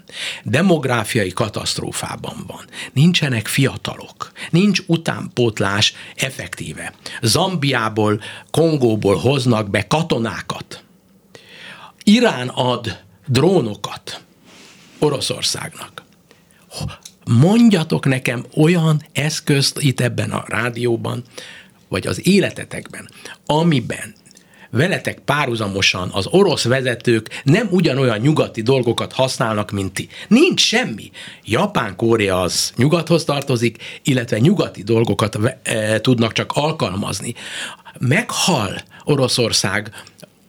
Demográfiai 0.43 1.33
katasztrófában 1.33 2.45
van. 2.47 2.65
Nincsenek 2.93 3.47
fiatalok. 3.47 4.33
Nincs 4.51 4.83
utánpótlás 4.87 5.95
effektíve. 6.17 6.93
Zambiából, 7.23 8.23
Kongóból 8.51 9.17
hoznak 9.17 9.71
be 9.71 9.87
katonákat. 9.87 10.85
Irán 12.03 12.49
ad 12.49 13.03
drónokat 13.27 14.23
Oroszországnak. 14.99 16.03
Mondjatok 17.25 18.05
nekem 18.07 18.45
olyan 18.57 19.03
eszközt 19.13 19.79
itt 19.81 20.01
ebben 20.01 20.31
a 20.31 20.45
rádióban, 20.47 21.25
vagy 21.89 22.07
az 22.07 22.27
életetekben, 22.27 23.11
amiben 23.47 24.15
veletek 24.75 25.19
párhuzamosan 25.19 26.11
az 26.13 26.27
orosz 26.31 26.65
vezetők 26.65 27.43
nem 27.45 27.69
ugyanolyan 27.71 28.19
nyugati 28.19 28.63
dolgokat 28.63 29.13
használnak, 29.13 29.71
mint 29.71 29.93
ti. 29.93 30.09
Nincs 30.29 30.61
semmi. 30.61 31.11
Japán, 31.45 31.97
Korea 31.97 32.41
az 32.41 32.73
nyugathoz 32.77 33.25
tartozik, 33.25 33.83
illetve 34.03 34.39
nyugati 34.39 34.83
dolgokat 34.83 35.39
e, 35.63 36.01
tudnak 36.01 36.33
csak 36.33 36.53
alkalmazni. 36.53 37.35
Meghal 37.99 38.81
Oroszország 39.05 39.91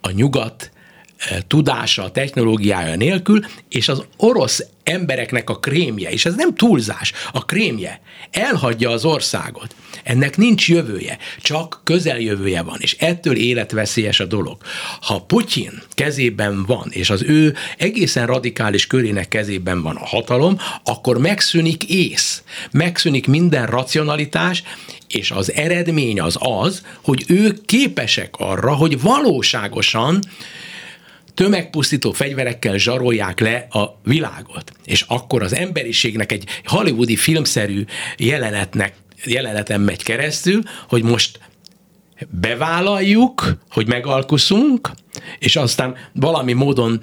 a 0.02 0.10
nyugat 0.12 0.72
tudása, 1.48 2.12
technológiája 2.12 2.96
nélkül, 2.96 3.46
és 3.70 3.88
az 3.88 4.04
orosz 4.18 4.66
embereknek 4.84 5.50
a 5.50 5.60
krémje, 5.60 6.10
és 6.10 6.26
ez 6.26 6.36
nem 6.36 6.56
túlzás, 6.56 7.14
a 7.32 7.46
krémje 7.46 8.02
elhagyja 8.32 8.90
az 8.90 9.06
országot. 9.06 9.76
Ennek 10.04 10.38
nincs 10.38 10.70
jövője, 10.70 11.18
csak 11.42 11.82
közeljövője 11.84 12.62
van, 12.62 12.78
és 12.80 12.96
ettől 13.00 13.36
életveszélyes 13.36 14.20
a 14.20 14.26
dolog. 14.26 14.58
Ha 15.02 15.22
Putyin 15.22 15.82
kezében 15.94 16.66
van, 16.66 16.88
és 16.90 17.10
az 17.10 17.24
ő 17.24 17.56
egészen 17.78 18.26
radikális 18.26 18.88
körének 18.88 19.28
kezében 19.28 19.82
van 19.82 19.96
a 19.96 20.06
hatalom, 20.06 20.58
akkor 20.84 21.18
megszűnik 21.18 21.84
ész, 21.84 22.44
megszűnik 22.72 23.28
minden 23.28 23.66
racionalitás, 23.66 24.64
és 25.08 25.32
az 25.32 25.54
eredmény 25.54 26.20
az 26.20 26.38
az, 26.40 26.82
hogy 27.02 27.24
ők 27.28 27.66
képesek 27.66 28.36
arra, 28.38 28.74
hogy 28.74 29.02
valóságosan 29.02 30.20
tömegpusztító 31.36 32.12
fegyverekkel 32.12 32.78
zsarolják 32.78 33.40
le 33.40 33.68
a 33.70 34.00
világot. 34.04 34.72
És 34.86 35.02
akkor 35.08 35.44
az 35.44 35.56
emberiségnek 35.56 36.32
egy 36.32 36.44
hollywoodi 36.66 37.16
filmszerű 37.16 37.84
jelenetnek, 38.18 38.94
jeleneten 39.26 39.82
megy 39.82 40.04
keresztül, 40.04 40.62
hogy 40.88 41.04
most 41.04 41.40
bevállaljuk, 42.30 43.58
hogy 43.70 43.88
megalkuszunk, 43.88 44.92
és 45.40 45.56
aztán 45.56 45.96
valami 46.14 46.54
módon 46.54 47.00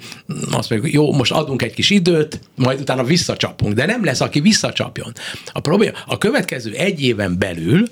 azt 0.51 0.69
mondjuk, 0.69 0.93
jó, 0.93 1.13
most 1.13 1.31
adunk 1.31 1.61
egy 1.61 1.73
kis 1.73 1.89
időt, 1.89 2.39
majd 2.55 2.79
utána 2.79 3.03
visszacsapunk, 3.03 3.73
de 3.73 3.85
nem 3.85 4.03
lesz, 4.03 4.21
aki 4.21 4.39
visszacsapjon. 4.39 5.11
A 5.51 5.59
probléma, 5.59 5.97
a 6.05 6.17
következő 6.17 6.71
egy 6.71 7.01
éven 7.01 7.37
belül 7.39 7.87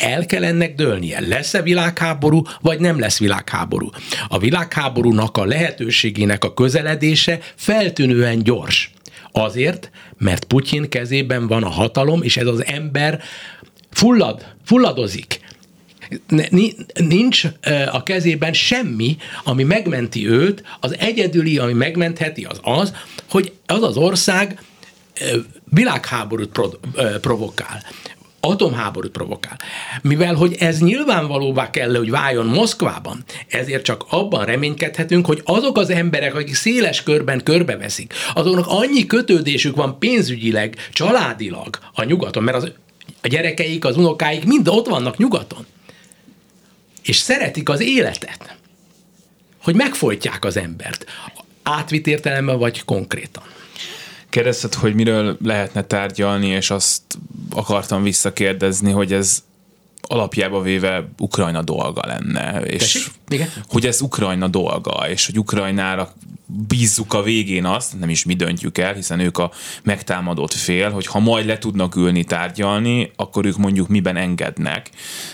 el 0.00 0.26
kell 0.26 0.44
ennek 0.44 0.74
dőlnie. 0.74 1.20
Lesz-e 1.20 1.62
világháború, 1.62 2.42
vagy 2.60 2.80
nem 2.80 2.98
lesz 2.98 3.18
világháború? 3.18 3.90
A 4.28 4.38
világháborúnak 4.38 5.36
a 5.36 5.44
lehetőségének 5.44 6.44
a 6.44 6.54
közeledése 6.54 7.38
feltűnően 7.54 8.42
gyors. 8.42 8.90
Azért, 9.32 9.90
mert 10.18 10.44
Putyin 10.44 10.88
kezében 10.88 11.46
van 11.46 11.62
a 11.62 11.68
hatalom, 11.68 12.22
és 12.22 12.36
ez 12.36 12.46
az 12.46 12.64
ember 12.64 13.22
fullad, 13.90 14.46
fulladozik 14.64 15.40
nincs 16.94 17.44
a 17.90 18.02
kezében 18.02 18.52
semmi, 18.52 19.16
ami 19.44 19.62
megmenti 19.62 20.28
őt, 20.28 20.62
az 20.80 20.96
egyedüli, 20.98 21.58
ami 21.58 21.72
megmentheti, 21.72 22.44
az 22.44 22.58
az, 22.62 22.92
hogy 23.28 23.52
az 23.66 23.82
az 23.82 23.96
ország 23.96 24.62
világháborút 25.64 26.60
provokál 27.20 27.82
atomháborút 28.44 29.10
provokál. 29.10 29.58
Mivel, 30.02 30.34
hogy 30.34 30.56
ez 30.58 30.78
nyilvánvalóvá 30.78 31.70
kell, 31.70 31.96
hogy 31.96 32.10
váljon 32.10 32.46
Moszkvában, 32.46 33.24
ezért 33.48 33.84
csak 33.84 34.04
abban 34.08 34.44
reménykedhetünk, 34.44 35.26
hogy 35.26 35.40
azok 35.44 35.78
az 35.78 35.90
emberek, 35.90 36.34
akik 36.34 36.54
széles 36.54 37.02
körben 37.02 37.42
körbeveszik, 37.42 38.12
azoknak 38.34 38.66
annyi 38.68 39.06
kötődésük 39.06 39.76
van 39.76 39.98
pénzügyileg, 39.98 40.76
családilag 40.92 41.78
a 41.94 42.04
nyugaton, 42.04 42.42
mert 42.42 42.56
az, 42.56 42.72
a 43.22 43.28
gyerekeik, 43.28 43.84
az 43.84 43.96
unokáik 43.96 44.44
mind 44.44 44.68
ott 44.68 44.86
vannak 44.86 45.16
nyugaton 45.16 45.66
és 47.04 47.16
szeretik 47.16 47.68
az 47.68 47.80
életet, 47.80 48.56
hogy 49.62 49.74
megfojtják 49.74 50.44
az 50.44 50.56
embert. 50.56 51.04
Átvitt 51.62 52.06
értelemben 52.06 52.58
vagy 52.58 52.84
konkrétan. 52.84 53.42
Kérdezted, 54.34 54.74
hogy 54.74 54.94
miről 54.94 55.36
lehetne 55.42 55.82
tárgyalni, 55.82 56.46
és 56.46 56.70
azt 56.70 57.02
akartam 57.50 58.02
visszakérdezni, 58.02 58.90
hogy 58.90 59.12
ez 59.12 59.42
alapjába 60.02 60.60
véve 60.60 61.08
Ukrajna 61.18 61.62
dolga 61.62 62.06
lenne, 62.06 62.60
és 62.60 63.08
Igen? 63.28 63.48
hogy 63.68 63.86
ez 63.86 64.00
Ukrajna 64.00 64.48
dolga, 64.48 65.08
és 65.08 65.26
hogy 65.26 65.38
Ukrajnára 65.38 66.12
bízzuk 66.46 67.12
a 67.12 67.22
végén 67.22 67.64
azt, 67.64 67.98
nem 67.98 68.08
is 68.08 68.24
mi 68.24 68.34
döntjük 68.34 68.78
el, 68.78 68.94
hiszen 68.94 69.20
ők 69.20 69.38
a 69.38 69.50
megtámadott 69.82 70.52
fél, 70.52 70.90
hogy 70.90 71.06
ha 71.06 71.18
majd 71.18 71.46
le 71.46 71.58
tudnak 71.58 71.96
ülni 71.96 72.24
tárgyalni, 72.24 73.10
akkor 73.16 73.44
ők 73.44 73.56
mondjuk 73.56 73.88
miben 73.88 74.16
engednek, 74.16 74.90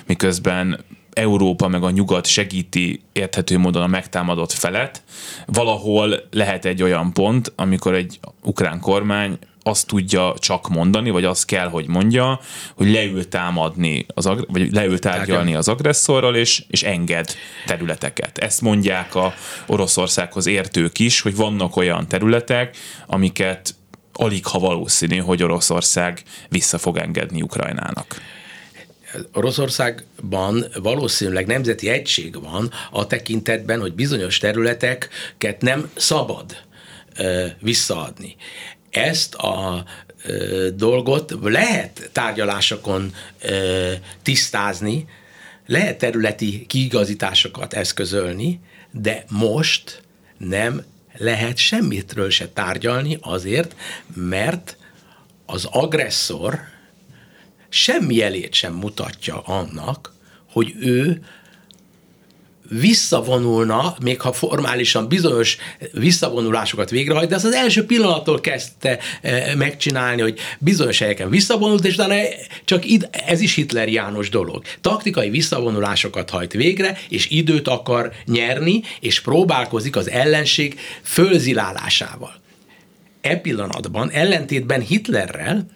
miközben 0.06 0.84
Európa 1.12 1.68
meg 1.68 1.82
a 1.82 1.90
nyugat 1.90 2.26
segíti 2.26 3.02
érthető 3.12 3.58
módon 3.58 3.82
a 3.82 3.86
megtámadott 3.86 4.52
felet, 4.52 5.02
valahol 5.46 6.22
lehet 6.30 6.64
egy 6.64 6.82
olyan 6.82 7.12
pont, 7.12 7.52
amikor 7.56 7.94
egy 7.94 8.20
ukrán 8.42 8.80
kormány 8.80 9.38
azt 9.62 9.86
tudja 9.86 10.34
csak 10.38 10.68
mondani, 10.68 11.10
vagy 11.10 11.24
azt 11.24 11.44
kell, 11.44 11.68
hogy 11.68 11.86
mondja, 11.86 12.40
hogy 12.74 12.90
leül 12.90 13.28
támadni, 13.28 14.06
az, 14.14 14.24
vagy 14.48 14.72
leül 14.72 14.98
tárgyalni 14.98 15.54
az 15.54 15.68
agresszorral, 15.68 16.36
és, 16.36 16.64
és 16.68 16.82
enged 16.82 17.34
területeket. 17.66 18.38
Ezt 18.38 18.60
mondják 18.60 19.14
a 19.14 19.34
Oroszországhoz 19.66 20.46
értők 20.46 20.98
is, 20.98 21.20
hogy 21.20 21.36
vannak 21.36 21.76
olyan 21.76 22.08
területek, 22.08 22.76
amiket 23.06 23.74
alig 24.12 24.46
ha 24.46 24.58
valószínű, 24.58 25.16
hogy 25.16 25.42
Oroszország 25.42 26.22
vissza 26.48 26.78
fog 26.78 26.96
engedni 26.96 27.42
Ukrajnának. 27.42 28.20
Oroszországban 29.32 30.64
valószínűleg 30.74 31.46
nemzeti 31.46 31.88
egység 31.88 32.42
van 32.42 32.72
a 32.90 33.06
tekintetben, 33.06 33.80
hogy 33.80 33.94
bizonyos 33.94 34.38
területeket 34.38 35.60
nem 35.60 35.90
szabad 35.96 36.56
visszaadni. 37.60 38.36
Ezt 38.90 39.34
a 39.34 39.84
dolgot 40.74 41.34
lehet 41.42 42.10
tárgyalásokon 42.12 43.14
tisztázni, 44.22 45.06
lehet 45.66 45.98
területi 45.98 46.66
kiigazításokat 46.66 47.74
eszközölni, 47.74 48.60
de 48.90 49.24
most 49.28 50.02
nem 50.38 50.84
lehet 51.16 51.56
semmitről 51.56 52.30
se 52.30 52.48
tárgyalni 52.48 53.18
azért, 53.20 53.76
mert 54.14 54.76
az 55.46 55.64
agresszor 55.64 56.60
semmi 57.70 58.14
jelét 58.14 58.54
sem 58.54 58.72
mutatja 58.72 59.40
annak, 59.40 60.12
hogy 60.52 60.74
ő 60.80 61.22
visszavonulna, 62.70 63.94
még 64.02 64.20
ha 64.20 64.32
formálisan 64.32 65.08
bizonyos 65.08 65.56
visszavonulásokat 65.92 66.90
végrehajt, 66.90 67.28
de 67.28 67.34
az 67.34 67.44
az 67.44 67.52
első 67.52 67.84
pillanattól 67.84 68.40
kezdte 68.40 68.98
eh, 69.20 69.54
megcsinálni, 69.54 70.20
hogy 70.20 70.38
bizonyos 70.58 70.98
helyeken 70.98 71.30
visszavonult, 71.30 71.84
és 71.84 71.94
utána 71.94 72.14
csak 72.64 72.84
id, 72.90 73.08
ez 73.26 73.40
is 73.40 73.54
Hitler 73.54 73.88
János 73.88 74.28
dolog. 74.28 74.62
Taktikai 74.80 75.30
visszavonulásokat 75.30 76.30
hajt 76.30 76.52
végre, 76.52 76.98
és 77.08 77.30
időt 77.30 77.68
akar 77.68 78.12
nyerni, 78.26 78.82
és 79.00 79.20
próbálkozik 79.20 79.96
az 79.96 80.10
ellenség 80.10 80.78
fölzilálásával. 81.02 82.34
E 83.20 83.36
pillanatban, 83.36 84.10
ellentétben 84.10 84.80
Hitlerrel, 84.80 85.66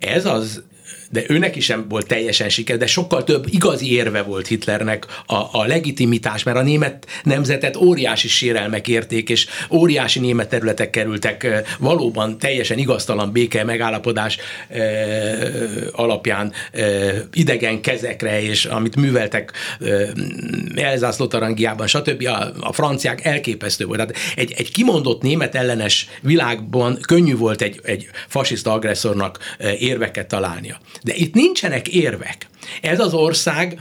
ez 0.00 0.26
az 0.26 0.62
de 1.10 1.22
őnek 1.28 1.56
is 1.56 1.64
sem 1.64 1.86
volt 1.88 2.06
teljesen 2.06 2.48
siker, 2.48 2.76
de 2.76 2.86
sokkal 2.86 3.24
több 3.24 3.46
igazi 3.50 3.92
érve 3.92 4.22
volt 4.22 4.46
Hitlernek 4.46 5.06
a, 5.26 5.34
a 5.34 5.64
legitimitás, 5.66 6.42
mert 6.42 6.56
a 6.56 6.62
német 6.62 7.06
nemzetet 7.22 7.76
óriási 7.76 8.28
sérelmek 8.28 8.88
érték, 8.88 9.28
és 9.28 9.46
óriási 9.70 10.20
német 10.20 10.48
területek 10.48 10.90
kerültek 10.90 11.64
valóban 11.78 12.38
teljesen 12.38 12.78
igaztalan 12.78 13.32
béke 13.32 13.64
megállapodás 13.64 14.38
e, 14.68 14.82
alapján 15.92 16.52
e, 16.72 16.82
idegen 17.32 17.80
kezekre, 17.80 18.42
és 18.42 18.64
amit 18.64 18.96
műveltek 18.96 19.52
e, 19.80 20.82
Elzász-Lotarangiában, 20.82 21.86
stb. 21.86 22.26
A, 22.26 22.52
a 22.60 22.72
franciák 22.72 23.24
elképesztő 23.24 23.84
volt. 23.84 23.98
Tehát 23.98 24.16
egy, 24.36 24.54
egy 24.56 24.72
kimondott 24.72 25.22
német 25.22 25.54
ellenes 25.54 26.08
világban 26.22 26.98
könnyű 27.00 27.36
volt 27.36 27.62
egy, 27.62 27.80
egy 27.82 28.08
fasiszta 28.28 28.72
agresszornak 28.72 29.38
érveket 29.78 30.26
találnia. 30.26 30.80
De 31.02 31.14
itt 31.14 31.34
nincsenek 31.34 31.88
érvek. 31.88 32.46
Ez 32.80 33.00
az 33.00 33.14
ország 33.14 33.80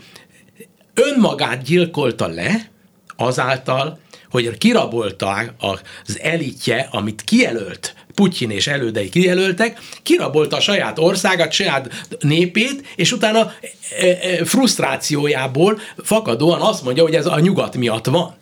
önmagát 0.94 1.64
gyilkolta 1.64 2.28
le 2.28 2.70
azáltal, 3.16 4.00
hogy 4.30 4.58
kirabolta 4.58 5.56
az 5.58 6.20
elitje, 6.20 6.88
amit 6.92 7.22
kijelölt 7.22 7.94
Putyin 8.16 8.50
és 8.50 8.68
elődei 8.68 9.10
kijelöltek, 9.10 9.80
kirabolta 10.04 10.56
a 10.56 10.60
saját 10.60 11.00
országát, 11.00 11.52
saját 11.52 12.06
népét, 12.20 12.88
és 12.96 13.12
utána 13.12 13.40
e, 13.40 14.08
e, 14.08 14.46
frusztrációjából 14.46 15.80
fakadóan 16.04 16.62
azt 16.62 16.84
mondja, 16.84 17.04
hogy 17.04 17.16
ez 17.16 17.26
a 17.26 17.40
nyugat 17.40 17.76
miatt 17.76 18.06
van. 18.06 18.36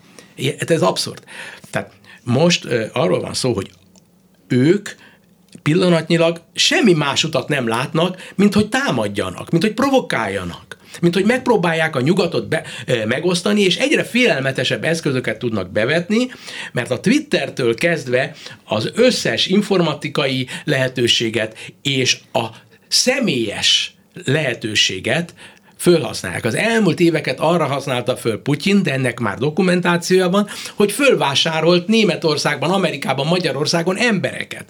Ez 0.67 0.81
abszurd. 0.81 1.23
Tehát 1.71 1.91
most 2.23 2.65
e, 2.65 2.89
arról 2.93 3.19
van 3.19 3.33
szó, 3.33 3.53
hogy 3.53 3.71
ők 4.47 4.89
pillanatnyilag 5.67 6.41
semmi 6.53 6.93
más 6.93 7.23
utat 7.23 7.47
nem 7.47 7.67
látnak, 7.67 8.31
mint 8.35 8.53
hogy 8.53 8.69
támadjanak, 8.69 9.49
mint 9.49 9.63
hogy 9.63 9.73
provokáljanak, 9.73 10.77
mint 11.01 11.13
hogy 11.13 11.25
megpróbálják 11.25 11.95
a 11.95 12.01
nyugatot 12.01 12.47
be, 12.47 12.63
e, 12.85 13.05
megosztani, 13.05 13.61
és 13.61 13.77
egyre 13.77 14.03
félelmetesebb 14.03 14.83
eszközöket 14.83 15.37
tudnak 15.37 15.71
bevetni, 15.71 16.31
mert 16.71 16.91
a 16.91 16.99
Twittertől 16.99 17.75
kezdve 17.75 18.35
az 18.63 18.91
összes 18.95 19.47
informatikai 19.47 20.47
lehetőséget 20.63 21.57
és 21.81 22.17
a 22.33 22.45
személyes 22.87 23.95
lehetőséget 24.25 25.33
fölhasználják. 25.77 26.45
Az 26.45 26.55
elmúlt 26.55 26.99
éveket 26.99 27.39
arra 27.39 27.65
használta 27.65 28.15
föl 28.17 28.41
Putyin, 28.41 28.83
de 28.83 28.93
ennek 28.93 29.19
már 29.19 29.37
dokumentációja 29.37 30.29
van, 30.29 30.47
hogy 30.75 30.91
fölvásárolt 30.91 31.87
Németországban, 31.87 32.71
Amerikában, 32.71 33.27
Magyarországon 33.27 33.97
embereket 33.97 34.65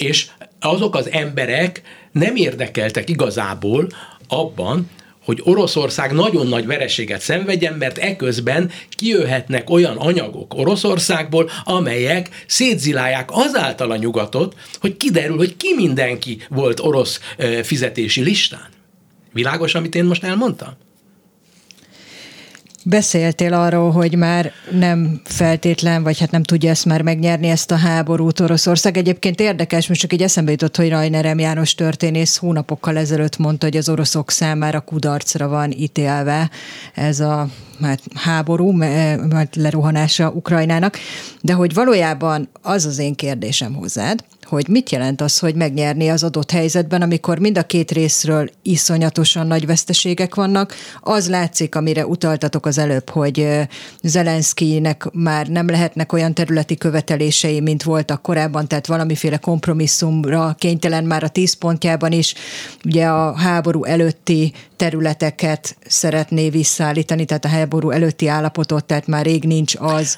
és 0.00 0.26
azok 0.60 0.94
az 0.94 1.10
emberek 1.10 1.82
nem 2.12 2.36
érdekeltek 2.36 3.08
igazából 3.08 3.88
abban, 4.28 4.90
hogy 5.24 5.40
Oroszország 5.44 6.12
nagyon 6.12 6.46
nagy 6.46 6.66
vereséget 6.66 7.20
szenvedjen, 7.20 7.74
mert 7.74 7.98
eközben 7.98 8.70
kijöhetnek 8.88 9.70
olyan 9.70 9.96
anyagok 9.96 10.54
Oroszországból, 10.54 11.50
amelyek 11.64 12.44
szétzilálják 12.46 13.28
azáltal 13.32 13.90
a 13.90 13.96
nyugatot, 13.96 14.54
hogy 14.80 14.96
kiderül, 14.96 15.36
hogy 15.36 15.56
ki 15.56 15.74
mindenki 15.74 16.42
volt 16.48 16.80
orosz 16.80 17.20
fizetési 17.62 18.22
listán. 18.22 18.68
Világos, 19.32 19.74
amit 19.74 19.94
én 19.94 20.04
most 20.04 20.24
elmondtam? 20.24 20.76
Beszéltél 22.84 23.54
arról, 23.54 23.90
hogy 23.90 24.14
már 24.14 24.52
nem 24.70 25.20
feltétlen, 25.24 26.02
vagy 26.02 26.18
hát 26.18 26.30
nem 26.30 26.42
tudja 26.42 26.70
ezt 26.70 26.84
már 26.84 27.02
megnyerni 27.02 27.48
ezt 27.48 27.70
a 27.70 27.76
háborút 27.76 28.40
Oroszország. 28.40 28.96
Egyébként 28.96 29.40
érdekes, 29.40 29.88
most 29.88 30.00
csak 30.00 30.12
így 30.12 30.22
eszembe 30.22 30.50
jutott, 30.50 30.76
hogy 30.76 30.88
Rajnerem 30.88 31.38
János 31.38 31.74
történész 31.74 32.36
hónapokkal 32.36 32.96
ezelőtt 32.96 33.38
mondta, 33.38 33.66
hogy 33.66 33.76
az 33.76 33.88
oroszok 33.88 34.30
számára 34.30 34.80
kudarcra 34.80 35.48
van 35.48 35.70
ítélve 35.70 36.50
ez 36.94 37.20
a 37.20 37.48
hát, 37.80 38.00
háború, 38.14 38.70
mert 38.70 39.56
lerohanása 39.56 40.30
Ukrajnának, 40.30 40.98
de 41.40 41.52
hogy 41.52 41.74
valójában 41.74 42.48
az 42.62 42.86
az 42.86 42.98
én 42.98 43.14
kérdésem 43.14 43.74
hozzád, 43.74 44.24
hogy 44.50 44.68
mit 44.68 44.90
jelent 44.90 45.20
az, 45.20 45.38
hogy 45.38 45.54
megnyerni 45.54 46.08
az 46.08 46.22
adott 46.22 46.50
helyzetben, 46.50 47.02
amikor 47.02 47.38
mind 47.38 47.58
a 47.58 47.62
két 47.62 47.90
részről 47.90 48.50
iszonyatosan 48.62 49.46
nagy 49.46 49.66
veszteségek 49.66 50.34
vannak. 50.34 50.74
Az 51.00 51.28
látszik, 51.28 51.74
amire 51.74 52.06
utaltatok 52.06 52.66
az 52.66 52.78
előbb, 52.78 53.10
hogy 53.10 53.48
Zelenszkinek 54.02 55.08
már 55.12 55.46
nem 55.46 55.68
lehetnek 55.68 56.12
olyan 56.12 56.34
területi 56.34 56.76
követelései, 56.76 57.60
mint 57.60 57.82
voltak 57.82 58.22
korábban, 58.22 58.68
tehát 58.68 58.86
valamiféle 58.86 59.36
kompromisszumra 59.36 60.54
kénytelen 60.58 61.04
már 61.04 61.22
a 61.22 61.28
tíz 61.28 61.52
pontjában 61.54 62.12
is. 62.12 62.34
Ugye 62.84 63.06
a 63.06 63.36
háború 63.36 63.84
előtti 63.84 64.52
területeket 64.76 65.76
szeretné 65.86 66.50
visszaállítani, 66.50 67.24
tehát 67.24 67.44
a 67.44 67.48
háború 67.48 67.90
előtti 67.90 68.28
állapotot, 68.28 68.84
tehát 68.84 69.06
már 69.06 69.24
rég 69.24 69.44
nincs 69.44 69.74
az, 69.78 70.16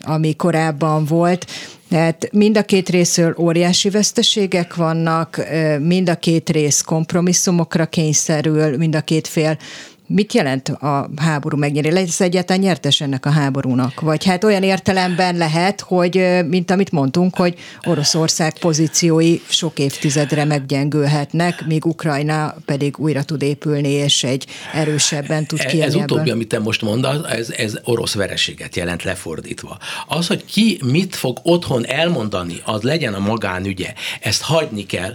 ami 0.00 0.36
korábban 0.36 1.04
volt. 1.04 1.46
Tehát 1.94 2.28
mind 2.32 2.56
a 2.56 2.62
két 2.62 2.88
részről 2.88 3.34
óriási 3.38 3.90
veszteségek 3.90 4.74
vannak, 4.74 5.46
mind 5.80 6.08
a 6.08 6.14
két 6.14 6.50
rész 6.50 6.80
kompromisszumokra 6.80 7.86
kényszerül, 7.86 8.76
mind 8.76 8.94
a 8.94 9.00
két 9.00 9.26
fél 9.26 9.58
Mit 10.06 10.32
jelent 10.32 10.68
a 10.68 11.10
háború 11.16 11.56
megnyeri? 11.56 11.90
Lesz 11.90 12.20
egyáltalán 12.20 12.62
nyertes 12.62 13.00
ennek 13.00 13.26
a 13.26 13.30
háborúnak? 13.30 14.00
Vagy 14.00 14.24
hát 14.24 14.44
olyan 14.44 14.62
értelemben 14.62 15.36
lehet, 15.36 15.80
hogy 15.80 16.42
mint 16.48 16.70
amit 16.70 16.90
mondtunk, 16.90 17.36
hogy 17.36 17.58
Oroszország 17.84 18.58
pozíciói 18.58 19.40
sok 19.48 19.78
évtizedre 19.78 20.44
meggyengülhetnek, 20.44 21.66
míg 21.66 21.84
Ukrajna 21.84 22.54
pedig 22.64 22.98
újra 22.98 23.22
tud 23.22 23.42
épülni, 23.42 23.88
és 23.88 24.24
egy 24.24 24.46
erősebben 24.74 25.46
tud 25.46 25.64
kijönni. 25.64 25.86
Ez 25.86 25.94
utóbbi, 25.94 26.30
amit 26.30 26.48
te 26.48 26.58
most 26.58 26.82
mondasz, 26.82 27.32
ez, 27.32 27.50
ez 27.50 27.78
orosz 27.84 28.14
vereséget 28.14 28.76
jelent 28.76 29.02
lefordítva. 29.02 29.78
Az, 30.08 30.26
hogy 30.26 30.44
ki 30.44 30.80
mit 30.84 31.16
fog 31.16 31.38
otthon 31.42 31.86
elmondani, 31.86 32.60
az 32.64 32.82
legyen 32.82 33.14
a 33.14 33.18
magánügye. 33.18 33.92
Ezt 34.20 34.42
hagyni 34.42 34.86
kell. 34.86 35.14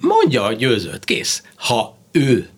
Mondja 0.00 0.44
a 0.44 0.52
győzőt, 0.52 1.04
kész. 1.04 1.42
Ha 1.56 1.96
ő 2.12 2.48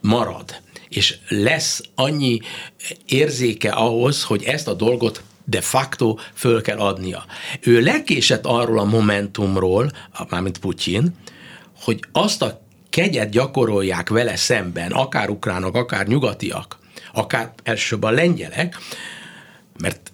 marad, 0.00 0.60
és 0.90 1.16
lesz 1.28 1.82
annyi 1.94 2.40
érzéke 3.06 3.70
ahhoz, 3.70 4.22
hogy 4.22 4.44
ezt 4.44 4.68
a 4.68 4.74
dolgot 4.74 5.22
de 5.44 5.60
facto 5.60 6.16
föl 6.34 6.62
kell 6.62 6.78
adnia. 6.78 7.24
Ő 7.60 7.80
lekésett 7.80 8.46
arról 8.46 8.78
a 8.78 8.84
momentumról, 8.84 9.90
mármint 10.28 10.58
Putyin, 10.58 11.16
hogy 11.80 12.00
azt 12.12 12.42
a 12.42 12.60
kegyet 12.90 13.30
gyakorolják 13.30 14.08
vele 14.08 14.36
szemben, 14.36 14.92
akár 14.92 15.30
ukránok, 15.30 15.76
akár 15.76 16.06
nyugatiak, 16.06 16.78
akár 17.12 17.52
elsősorban 17.62 18.14
lengyelek, 18.14 18.78
mert 19.80 20.12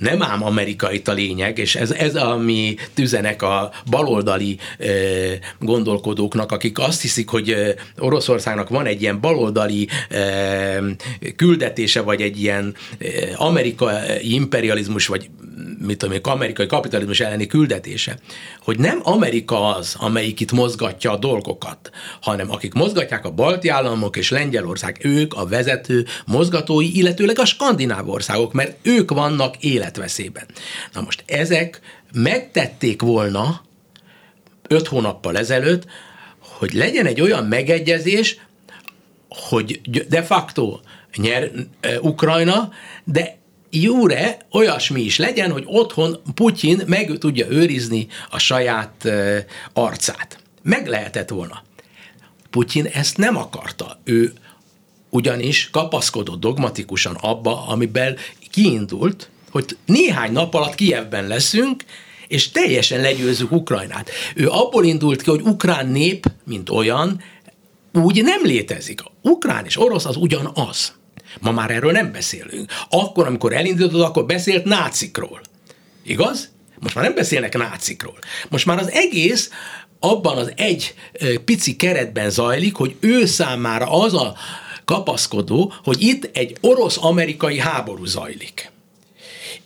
nem 0.00 0.22
ám 0.22 0.44
amerikai 0.44 1.02
a 1.04 1.10
lényeg, 1.10 1.58
és 1.58 1.76
ez, 1.76 1.90
ez 1.90 2.14
ami 2.14 2.74
tüzenek 2.94 3.42
a 3.42 3.70
baloldali 3.90 4.58
e, 4.78 4.86
gondolkodóknak, 5.58 6.52
akik 6.52 6.78
azt 6.78 7.02
hiszik, 7.02 7.28
hogy 7.28 7.76
Oroszországnak 7.98 8.68
van 8.68 8.86
egy 8.86 9.02
ilyen 9.02 9.20
baloldali 9.20 9.88
e, 10.08 10.82
küldetése, 11.36 12.00
vagy 12.00 12.20
egy 12.20 12.40
ilyen 12.40 12.74
e, 12.98 13.06
amerikai 13.36 14.32
imperializmus, 14.34 15.06
vagy 15.06 15.30
mit 15.78 15.98
tudom 15.98 16.18
amerikai 16.22 16.66
kapitalizmus 16.66 17.20
elleni 17.20 17.46
küldetése, 17.46 18.18
hogy 18.62 18.78
nem 18.78 19.00
Amerika 19.02 19.74
az, 19.74 19.94
amelyik 19.98 20.40
itt 20.40 20.52
mozgatja 20.52 21.12
a 21.12 21.16
dolgokat, 21.16 21.90
hanem 22.20 22.50
akik 22.50 22.74
mozgatják 22.74 23.24
a 23.24 23.30
balti 23.30 23.68
államok 23.68 24.16
és 24.16 24.30
Lengyelország, 24.30 24.98
ők 25.02 25.34
a 25.34 25.46
vezető 25.46 26.06
mozgatói, 26.26 26.96
illetőleg 26.96 27.38
a 27.38 27.44
skandináv 27.44 28.08
országok, 28.08 28.52
mert 28.52 28.76
ők 28.82 29.10
vannak 29.10 29.54
életveszélyben. 29.90 30.46
Na 30.92 31.00
most 31.00 31.22
ezek 31.26 31.80
megtették 32.12 33.02
volna 33.02 33.62
öt 34.68 34.86
hónappal 34.86 35.36
ezelőtt, 35.36 35.86
hogy 36.38 36.72
legyen 36.72 37.06
egy 37.06 37.20
olyan 37.20 37.46
megegyezés, 37.46 38.38
hogy 39.28 39.80
de 40.08 40.22
facto 40.22 40.80
nyer 41.16 41.50
Ukrajna, 42.00 42.72
de 43.04 43.38
jóre 43.70 44.38
olyasmi 44.50 45.00
is 45.00 45.18
legyen, 45.18 45.52
hogy 45.52 45.64
otthon 45.66 46.20
Putyin 46.34 46.82
meg 46.86 47.16
tudja 47.18 47.46
őrizni 47.48 48.06
a 48.30 48.38
saját 48.38 49.08
arcát. 49.72 50.38
Meg 50.62 50.86
lehetett 50.86 51.28
volna. 51.28 51.62
Putyin 52.50 52.86
ezt 52.86 53.16
nem 53.16 53.36
akarta. 53.36 54.00
Ő 54.04 54.32
ugyanis 55.10 55.70
kapaszkodott 55.70 56.40
dogmatikusan 56.40 57.14
abba, 57.14 57.66
amiben 57.66 58.16
kiindult, 58.50 59.30
hogy 59.50 59.76
néhány 59.86 60.32
nap 60.32 60.54
alatt 60.54 60.74
Kievben 60.74 61.26
leszünk, 61.26 61.84
és 62.28 62.50
teljesen 62.50 63.00
legyőzzük 63.00 63.52
Ukrajnát. 63.52 64.10
Ő 64.34 64.48
abból 64.48 64.84
indult 64.84 65.22
ki, 65.22 65.30
hogy 65.30 65.40
ukrán 65.40 65.86
nép, 65.86 66.26
mint 66.44 66.70
olyan, 66.70 67.22
úgy 67.92 68.22
nem 68.22 68.44
létezik. 68.44 69.00
Ukrán 69.22 69.64
és 69.64 69.80
orosz 69.80 70.04
az 70.04 70.16
ugyanaz. 70.16 70.98
Ma 71.40 71.50
már 71.50 71.70
erről 71.70 71.92
nem 71.92 72.12
beszélünk. 72.12 72.72
Akkor, 72.88 73.26
amikor 73.26 73.52
elindítottad, 73.52 74.00
akkor 74.00 74.26
beszélt 74.26 74.64
nácikról. 74.64 75.40
Igaz? 76.02 76.50
Most 76.80 76.94
már 76.94 77.04
nem 77.04 77.14
beszélnek 77.14 77.56
nácikról. 77.56 78.18
Most 78.48 78.66
már 78.66 78.78
az 78.78 78.90
egész 78.90 79.50
abban 80.00 80.38
az 80.38 80.52
egy 80.56 80.94
pici 81.44 81.76
keretben 81.76 82.30
zajlik, 82.30 82.74
hogy 82.74 82.96
ő 83.00 83.26
számára 83.26 83.90
az 83.90 84.14
a 84.14 84.34
kapaszkodó, 84.84 85.72
hogy 85.84 86.02
itt 86.02 86.36
egy 86.36 86.56
orosz-amerikai 86.60 87.58
háború 87.58 88.04
zajlik 88.04 88.70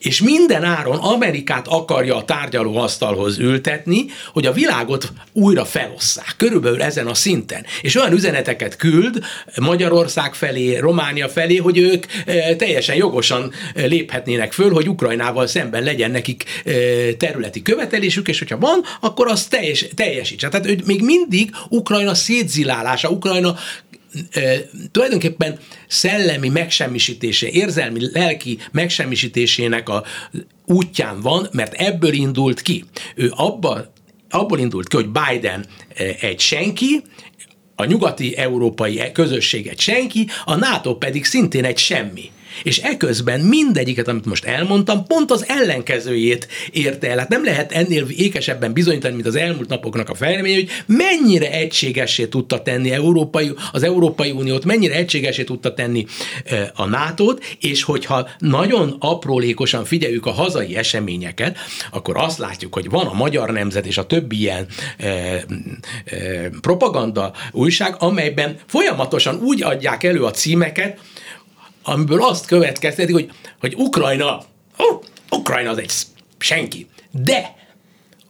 és 0.04 0.20
minden 0.20 0.64
áron 0.64 0.96
Amerikát 0.96 1.66
akarja 1.68 2.16
a 2.16 2.24
tárgyalóasztalhoz 2.24 3.38
ültetni, 3.38 4.04
hogy 4.32 4.46
a 4.46 4.52
világot 4.52 5.12
újra 5.32 5.64
felosszák, 5.64 6.34
körülbelül 6.36 6.82
ezen 6.82 7.06
a 7.06 7.14
szinten. 7.14 7.66
És 7.80 7.96
olyan 7.96 8.12
üzeneteket 8.12 8.76
küld 8.76 9.24
Magyarország 9.56 10.34
felé, 10.34 10.76
Románia 10.76 11.28
felé, 11.28 11.56
hogy 11.56 11.78
ők 11.78 12.06
e, 12.26 12.56
teljesen 12.56 12.96
jogosan 12.96 13.52
e, 13.74 13.86
léphetnének 13.86 14.52
föl, 14.52 14.72
hogy 14.72 14.88
Ukrajnával 14.88 15.46
szemben 15.46 15.82
legyen 15.82 16.10
nekik 16.10 16.44
e, 16.64 16.72
területi 17.18 17.62
követelésük, 17.62 18.28
és 18.28 18.38
hogyha 18.38 18.58
van, 18.58 18.84
akkor 19.00 19.28
az 19.28 19.44
teljes, 19.44 19.86
teljesítse. 19.94 20.48
Tehát 20.48 20.84
még 20.86 21.02
mindig 21.02 21.50
Ukrajna 21.68 22.14
szétzilálása, 22.14 23.08
Ukrajna 23.08 23.56
tulajdonképpen 24.90 25.58
szellemi 25.86 26.48
megsemmisítése, 26.48 27.48
érzelmi, 27.48 28.00
lelki 28.12 28.58
megsemmisítésének 28.72 29.88
a 29.88 30.04
útján 30.66 31.20
van, 31.20 31.48
mert 31.52 31.72
ebből 31.74 32.12
indult 32.12 32.62
ki. 32.62 32.84
Ő 33.14 33.32
abba, 33.34 33.92
abból 34.30 34.58
indult 34.58 34.88
ki, 34.88 34.96
hogy 34.96 35.08
Biden 35.08 35.66
egy 36.20 36.40
senki, 36.40 37.02
a 37.76 37.84
nyugati 37.84 38.36
európai 38.36 39.12
közösség 39.12 39.66
egy 39.66 39.80
senki, 39.80 40.28
a 40.44 40.54
NATO 40.54 40.96
pedig 40.96 41.24
szintén 41.24 41.64
egy 41.64 41.78
semmi 41.78 42.30
és 42.62 42.78
eközben 42.78 43.40
mindegyiket, 43.40 44.08
amit 44.08 44.24
most 44.24 44.44
elmondtam, 44.44 45.04
pont 45.04 45.30
az 45.30 45.44
ellenkezőjét 45.48 46.48
érte 46.72 47.10
el. 47.10 47.18
Hát 47.18 47.28
nem 47.28 47.44
lehet 47.44 47.72
ennél 47.72 48.06
ékesebben 48.08 48.72
bizonyítani, 48.72 49.14
mint 49.14 49.26
az 49.26 49.36
elmúlt 49.36 49.68
napoknak 49.68 50.08
a 50.08 50.14
fejlemény, 50.14 50.54
hogy 50.54 50.68
mennyire 50.86 51.50
egységessé 51.50 52.26
tudta 52.26 52.62
tenni 52.62 52.92
Európai, 52.92 53.52
az 53.72 53.82
Európai 53.82 54.30
Uniót, 54.30 54.64
mennyire 54.64 54.94
egységessé 54.94 55.44
tudta 55.44 55.74
tenni 55.74 56.06
a 56.74 56.84
nato 56.84 57.24
és 57.60 57.82
hogyha 57.82 58.28
nagyon 58.38 58.96
aprólékosan 58.98 59.84
figyeljük 59.84 60.26
a 60.26 60.30
hazai 60.30 60.76
eseményeket, 60.76 61.58
akkor 61.90 62.16
azt 62.16 62.38
látjuk, 62.38 62.74
hogy 62.74 62.90
van 62.90 63.06
a 63.06 63.12
Magyar 63.12 63.50
Nemzet 63.50 63.86
és 63.86 63.98
a 63.98 64.06
többi 64.06 64.38
ilyen 64.38 64.66
e, 64.98 65.08
e, 65.08 65.44
propaganda 66.60 67.32
újság, 67.52 67.94
amelyben 67.98 68.56
folyamatosan 68.66 69.36
úgy 69.36 69.62
adják 69.62 70.02
elő 70.02 70.24
a 70.24 70.30
címeket, 70.30 70.98
amiből 71.84 72.22
azt 72.22 72.46
következtetik, 72.46 73.14
hogy, 73.14 73.30
hogy 73.60 73.74
Ukrajna, 73.76 74.44
oh, 74.76 75.02
Ukrajna 75.30 75.70
az 75.70 75.78
egy 75.78 75.92
senki. 76.38 76.88
De 77.10 77.56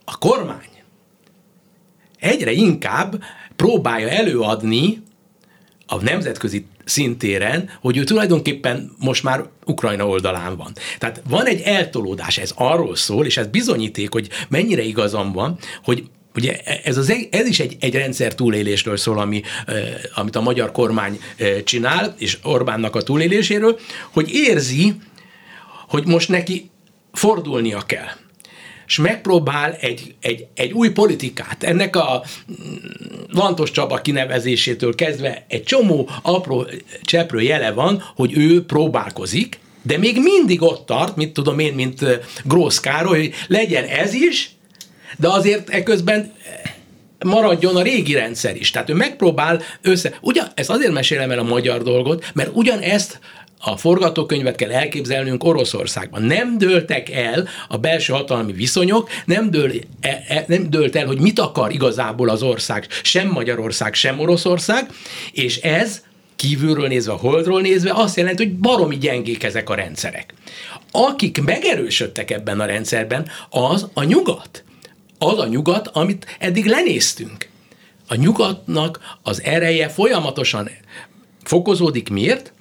a 0.04 0.18
kormány 0.18 0.68
egyre 2.18 2.52
inkább 2.52 3.22
próbálja 3.56 4.08
előadni 4.08 5.02
a 5.86 6.02
nemzetközi 6.02 6.66
szintéren, 6.84 7.70
hogy 7.80 7.96
ő 7.96 8.04
tulajdonképpen 8.04 8.92
most 8.98 9.22
már 9.22 9.44
Ukrajna 9.64 10.06
oldalán 10.06 10.56
van. 10.56 10.72
Tehát 10.98 11.22
van 11.28 11.46
egy 11.46 11.60
eltolódás, 11.60 12.38
ez 12.38 12.52
arról 12.54 12.96
szól, 12.96 13.26
és 13.26 13.36
ez 13.36 13.46
bizonyíték, 13.46 14.12
hogy 14.12 14.28
mennyire 14.48 14.82
igazam 14.82 15.32
van, 15.32 15.58
hogy 15.84 16.08
Ugye 16.34 16.60
ez, 16.84 16.96
az, 16.96 17.14
ez 17.30 17.46
is 17.46 17.60
egy, 17.60 17.76
egy 17.80 17.94
rendszer 17.94 18.34
túlélésről 18.34 18.96
szól, 18.96 19.18
ami, 19.18 19.42
amit 20.14 20.36
a 20.36 20.40
magyar 20.40 20.72
kormány 20.72 21.20
csinál, 21.64 22.14
és 22.18 22.38
Orbánnak 22.42 22.96
a 22.96 23.02
túléléséről, 23.02 23.78
hogy 24.12 24.30
érzi, 24.32 24.94
hogy 25.88 26.06
most 26.06 26.28
neki 26.28 26.70
fordulnia 27.12 27.80
kell. 27.80 28.08
És 28.86 28.98
megpróbál 28.98 29.72
egy, 29.72 30.14
egy, 30.20 30.46
egy 30.54 30.72
új 30.72 30.90
politikát, 30.90 31.62
ennek 31.62 31.96
a 31.96 32.24
mm, 32.50 32.74
Lantos 33.28 33.70
Csaba 33.70 33.96
kinevezésétől 33.96 34.94
kezdve 34.94 35.44
egy 35.48 35.62
csomó 35.62 36.08
apró 36.22 36.66
cseprő 37.02 37.40
jele 37.40 37.72
van, 37.72 38.02
hogy 38.14 38.36
ő 38.38 38.64
próbálkozik, 38.64 39.58
de 39.82 39.98
még 39.98 40.18
mindig 40.20 40.62
ott 40.62 40.86
tart, 40.86 41.16
mit 41.16 41.32
tudom 41.32 41.58
én, 41.58 41.74
mint 41.74 42.04
Grósz 42.44 42.80
Károly, 42.80 43.18
hogy 43.18 43.34
legyen 43.46 43.84
ez 43.84 44.14
is, 44.14 44.53
de 45.18 45.28
azért 45.28 45.70
eközben 45.70 46.32
maradjon 47.24 47.76
a 47.76 47.82
régi 47.82 48.12
rendszer 48.12 48.56
is. 48.56 48.70
Tehát 48.70 48.90
ő 48.90 48.94
megpróbál 48.94 49.62
össze... 49.82 50.18
Ugyan, 50.20 50.46
ezt 50.54 50.70
azért 50.70 50.92
mesélem 50.92 51.30
el 51.30 51.38
a 51.38 51.42
magyar 51.42 51.82
dolgot, 51.82 52.30
mert 52.34 52.50
ugyanezt 52.52 53.18
a 53.64 53.76
forgatókönyvet 53.76 54.56
kell 54.56 54.70
elképzelnünk 54.70 55.44
Oroszországban. 55.44 56.22
Nem 56.22 56.58
dőltek 56.58 57.10
el 57.10 57.48
a 57.68 57.76
belső 57.76 58.12
hatalmi 58.12 58.52
viszonyok, 58.52 59.10
nem, 59.24 59.50
dől, 59.50 59.72
e, 60.00 60.24
e, 60.28 60.44
nem 60.46 60.70
dőlt 60.70 60.96
el, 60.96 61.06
hogy 61.06 61.20
mit 61.20 61.38
akar 61.38 61.72
igazából 61.72 62.28
az 62.28 62.42
ország, 62.42 62.86
sem 63.02 63.28
Magyarország, 63.28 63.94
sem 63.94 64.18
Oroszország, 64.18 64.90
és 65.32 65.56
ez 65.56 66.02
kívülről 66.36 66.88
nézve, 66.88 67.12
holdról 67.12 67.60
nézve 67.60 67.92
azt 67.94 68.16
jelenti, 68.16 68.44
hogy 68.44 68.54
baromi 68.54 68.98
gyengék 68.98 69.42
ezek 69.42 69.70
a 69.70 69.74
rendszerek. 69.74 70.34
Akik 70.90 71.42
megerősödtek 71.42 72.30
ebben 72.30 72.60
a 72.60 72.64
rendszerben, 72.64 73.28
az 73.50 73.88
a 73.94 74.02
nyugat. 74.02 74.63
Az 75.24 75.38
a 75.38 75.46
nyugat, 75.46 75.88
amit 75.88 76.36
eddig 76.38 76.66
lenéztünk. 76.66 77.48
A 78.08 78.14
nyugatnak 78.14 79.18
az 79.22 79.42
ereje 79.42 79.88
folyamatosan 79.88 80.70
fokozódik. 81.42 82.08
Miért? 82.08 82.52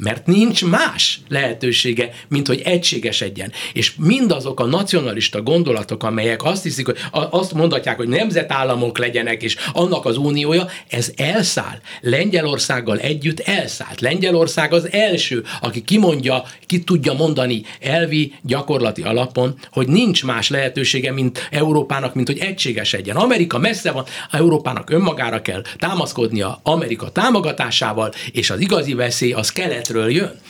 Mert 0.00 0.26
nincs 0.26 0.64
más 0.64 1.20
lehetősége, 1.28 2.10
mint 2.28 2.46
hogy 2.46 2.60
egységesedjen. 2.64 3.52
És 3.72 3.92
mindazok 3.96 4.60
a 4.60 4.64
nacionalista 4.64 5.42
gondolatok, 5.42 6.02
amelyek 6.02 6.44
azt 6.44 6.62
hiszik, 6.62 6.86
hogy 6.86 6.98
azt 7.10 7.54
mondatják, 7.54 7.96
hogy 7.96 8.08
nemzetállamok 8.08 8.98
legyenek, 8.98 9.42
és 9.42 9.56
annak 9.72 10.04
az 10.04 10.16
uniója, 10.16 10.66
ez 10.88 11.12
elszáll. 11.16 11.80
Lengyelországgal 12.00 12.98
együtt 12.98 13.40
elszállt. 13.40 14.00
Lengyelország 14.00 14.72
az 14.72 14.92
első, 14.92 15.44
aki 15.60 15.82
kimondja, 15.82 16.44
ki 16.66 16.84
tudja 16.84 17.12
mondani 17.12 17.62
elvi, 17.80 18.34
gyakorlati 18.42 19.02
alapon, 19.02 19.58
hogy 19.70 19.88
nincs 19.88 20.24
más 20.24 20.48
lehetősége, 20.48 21.12
mint 21.12 21.48
Európának, 21.50 22.14
mint 22.14 22.26
hogy 22.26 22.38
egységesedjen. 22.38 23.16
Amerika 23.16 23.58
messze 23.58 23.90
van, 23.90 24.04
Európának 24.30 24.90
önmagára 24.90 25.42
kell 25.42 25.62
támaszkodnia 25.78 26.60
Amerika 26.62 27.10
támogatásával, 27.10 28.12
és 28.32 28.50
az 28.50 28.60
igazi 28.60 28.94
veszély 28.94 29.32
az 29.32 29.52
kelet 29.52 29.88
keletről 29.90 30.10
jön. 30.10 30.40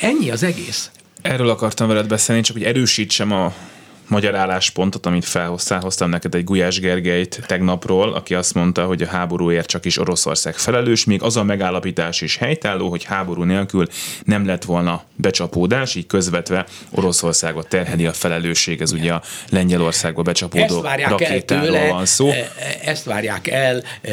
Ennyi 0.00 0.30
az 0.30 0.42
egész. 0.42 0.90
Erről 1.22 1.48
akartam 1.48 1.88
veled 1.88 2.06
beszélni, 2.06 2.42
csak 2.42 2.56
hogy 2.56 2.64
erősítsem 2.64 3.32
a 3.32 3.54
magyar 4.08 4.34
álláspontot, 4.34 5.06
amit 5.06 5.24
felhoztál, 5.24 5.80
hoztam 5.80 6.10
neked 6.10 6.34
egy 6.34 6.44
Gulyás 6.44 6.80
Gergelyt 6.80 7.40
tegnapról, 7.46 8.12
aki 8.12 8.34
azt 8.34 8.54
mondta, 8.54 8.84
hogy 8.84 9.02
a 9.02 9.06
háborúért 9.06 9.66
csak 9.66 9.84
is 9.84 9.98
Oroszország 9.98 10.56
felelős, 10.56 11.04
még 11.04 11.22
az 11.22 11.36
a 11.36 11.42
megállapítás 11.42 12.20
is 12.20 12.36
helytálló, 12.36 12.88
hogy 12.88 13.04
háború 13.04 13.42
nélkül 13.42 13.86
nem 14.24 14.46
lett 14.46 14.64
volna 14.64 15.02
becsapódás, 15.16 15.94
így 15.94 16.06
közvetve 16.06 16.66
Oroszországot 16.90 17.68
terheli 17.68 18.06
a 18.06 18.12
felelősség, 18.12 18.80
ez 18.80 18.92
ugye 18.92 19.12
a 19.12 19.22
Lengyelországba 19.50 20.22
becsapódó 20.22 20.80
rakétáról 21.08 21.88
van 21.88 22.06
szó. 22.06 22.28
E, 22.28 22.34
e, 22.34 22.50
ezt 22.84 23.04
várják 23.04 23.48
el 23.48 23.82
e, 24.02 24.12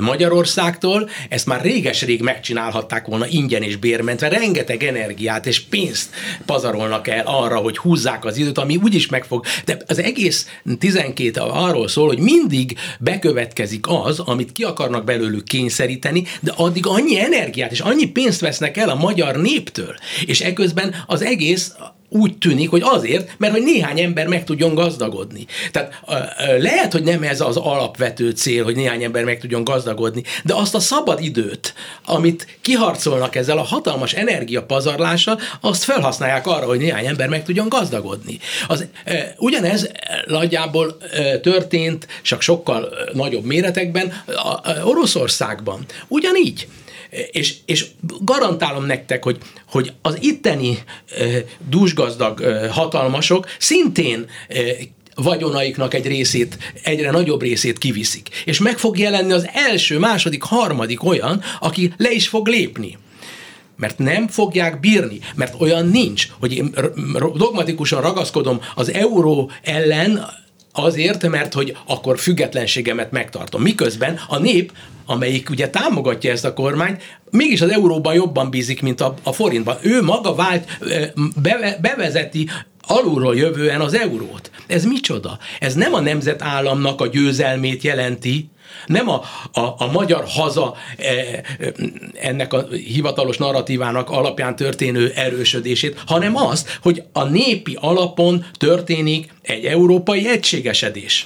Magyarországtól, 0.00 1.10
ezt 1.28 1.46
már 1.46 1.60
réges-rég 1.60 2.22
megcsinálhatták 2.22 3.06
volna 3.06 3.26
ingyen 3.26 3.62
és 3.62 3.76
bérmentve, 3.76 4.28
rengeteg 4.28 4.82
energiát 4.82 5.46
és 5.46 5.60
pénzt 5.60 6.10
pazarolnak 6.46 7.08
el 7.08 7.22
arra, 7.26 7.56
hogy 7.56 7.78
húzzák 7.78 8.24
az 8.24 8.36
időt, 8.36 8.58
ami 8.58 8.76
úgyis 8.76 9.01
meg 9.06 9.24
fog. 9.24 9.44
De 9.64 9.78
az 9.86 9.98
egész 9.98 10.46
12 10.78 11.40
arról 11.40 11.88
szól, 11.88 12.06
hogy 12.06 12.18
mindig 12.18 12.78
bekövetkezik 13.00 13.84
az, 13.88 14.18
amit 14.18 14.52
ki 14.52 14.62
akarnak 14.62 15.04
belőlük 15.04 15.44
kényszeríteni, 15.44 16.24
de 16.40 16.52
addig 16.56 16.86
annyi 16.86 17.20
energiát 17.20 17.72
és 17.72 17.80
annyi 17.80 18.06
pénzt 18.06 18.40
vesznek 18.40 18.76
el 18.76 18.88
a 18.88 18.94
magyar 18.94 19.36
néptől. 19.36 19.94
És 20.26 20.40
eközben 20.40 20.94
az 21.06 21.22
egész 21.22 21.74
úgy 22.12 22.38
tűnik, 22.38 22.70
hogy 22.70 22.82
azért, 22.84 23.34
mert 23.38 23.52
hogy 23.52 23.62
néhány 23.62 24.00
ember 24.00 24.26
meg 24.26 24.44
tudjon 24.44 24.74
gazdagodni. 24.74 25.46
Tehát 25.70 26.00
lehet, 26.58 26.92
hogy 26.92 27.02
nem 27.02 27.22
ez 27.22 27.40
az 27.40 27.56
alapvető 27.56 28.30
cél, 28.30 28.64
hogy 28.64 28.76
néhány 28.76 29.02
ember 29.02 29.24
meg 29.24 29.40
tudjon 29.40 29.64
gazdagodni, 29.64 30.22
de 30.44 30.54
azt 30.54 30.74
a 30.74 30.80
szabad 30.80 31.20
időt, 31.20 31.74
amit 32.04 32.58
kiharcolnak 32.60 33.36
ezzel 33.36 33.58
a 33.58 33.62
hatalmas 33.62 34.12
energiapazarlással, 34.12 35.40
azt 35.60 35.84
felhasználják 35.84 36.46
arra, 36.46 36.66
hogy 36.66 36.78
néhány 36.78 37.06
ember 37.06 37.28
meg 37.28 37.44
tudjon 37.44 37.68
gazdagodni. 37.68 38.38
Az, 38.68 38.86
ugyanez 39.36 39.90
nagyjából 40.26 40.96
történt, 41.42 42.06
csak 42.22 42.40
sokkal 42.40 42.88
nagyobb 43.12 43.44
méretekben 43.44 44.24
Oroszországban. 44.84 45.84
Ugyanígy 46.08 46.68
és, 47.30 47.54
és 47.64 47.86
garantálom 48.20 48.84
nektek, 48.84 49.24
hogy, 49.24 49.38
hogy 49.66 49.92
az 50.02 50.18
itteni 50.20 50.78
dúsgazdag 51.68 52.40
hatalmasok 52.70 53.46
szintén 53.58 54.26
vagyonaiknak 55.14 55.94
egy 55.94 56.06
részét, 56.06 56.58
egyre 56.82 57.10
nagyobb 57.10 57.42
részét 57.42 57.78
kiviszik. 57.78 58.28
És 58.44 58.58
meg 58.58 58.78
fog 58.78 58.98
jelenni 58.98 59.32
az 59.32 59.48
első, 59.52 59.98
második, 59.98 60.42
harmadik 60.42 61.04
olyan, 61.04 61.42
aki 61.60 61.92
le 61.96 62.10
is 62.10 62.28
fog 62.28 62.46
lépni 62.46 62.98
mert 63.76 63.98
nem 63.98 64.28
fogják 64.28 64.80
bírni, 64.80 65.18
mert 65.34 65.60
olyan 65.60 65.86
nincs, 65.86 66.28
hogy 66.40 66.52
én 66.52 66.74
dogmatikusan 67.34 68.00
ragaszkodom 68.00 68.60
az 68.74 68.92
euró 68.92 69.50
ellen, 69.62 70.26
azért, 70.72 71.28
mert 71.28 71.52
hogy 71.52 71.76
akkor 71.86 72.18
függetlenségemet 72.18 73.10
megtartom. 73.10 73.62
Miközben 73.62 74.20
a 74.28 74.38
nép, 74.38 74.72
amelyik 75.06 75.50
ugye 75.50 75.68
támogatja 75.68 76.30
ezt 76.30 76.44
a 76.44 76.54
kormányt, 76.54 77.02
mégis 77.30 77.60
az 77.60 77.70
euróban 77.70 78.14
jobban 78.14 78.50
bízik, 78.50 78.82
mint 78.82 79.00
a, 79.00 79.14
a 79.22 79.32
forintban. 79.32 79.76
Ő 79.80 80.02
maga 80.02 80.34
vált, 80.34 80.78
be, 81.42 81.78
bevezeti 81.80 82.48
alulról 82.86 83.36
jövően 83.36 83.80
az 83.80 83.94
eurót. 83.94 84.50
Ez 84.66 84.84
micsoda? 84.84 85.38
Ez 85.60 85.74
nem 85.74 85.94
a 85.94 86.00
nemzetállamnak 86.00 87.00
a 87.00 87.06
győzelmét 87.06 87.82
jelenti, 87.82 88.50
nem 88.86 89.08
a, 89.08 89.22
a, 89.52 89.60
a 89.60 89.90
magyar 89.92 90.24
haza 90.26 90.74
e, 90.96 91.42
ennek 92.20 92.52
a 92.52 92.66
hivatalos 92.70 93.36
narratívának 93.36 94.10
alapján 94.10 94.56
történő 94.56 95.12
erősödését, 95.14 96.02
hanem 96.06 96.36
azt, 96.36 96.78
hogy 96.82 97.02
a 97.12 97.24
népi 97.24 97.78
alapon 97.80 98.46
történik 98.58 99.32
egy 99.42 99.64
európai 99.64 100.28
egységesedés. 100.28 101.24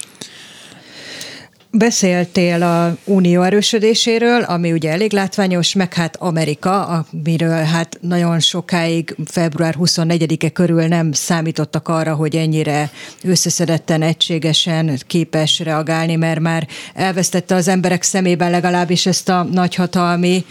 Beszéltél 1.71 2.63
a 2.63 2.97
unió 3.05 3.41
erősödéséről, 3.41 4.41
ami 4.41 4.71
ugye 4.71 4.91
elég 4.91 5.11
látványos, 5.11 5.73
meg 5.73 5.93
hát 5.93 6.15
Amerika, 6.15 6.85
amiről 6.85 7.63
hát 7.63 7.97
nagyon 8.01 8.39
sokáig 8.39 9.15
február 9.25 9.75
24-e 9.79 10.49
körül 10.49 10.87
nem 10.87 11.11
számítottak 11.11 11.87
arra, 11.87 12.15
hogy 12.15 12.35
ennyire 12.35 12.91
összeszedetten, 13.23 14.01
egységesen 14.01 14.99
képes 15.07 15.59
reagálni, 15.59 16.15
mert 16.15 16.39
már 16.39 16.67
elvesztette 16.93 17.55
az 17.55 17.67
emberek 17.67 18.03
szemében 18.03 18.51
legalábbis 18.51 19.05
ezt 19.05 19.29
a 19.29 19.43
nagyhatalmi 19.43 20.45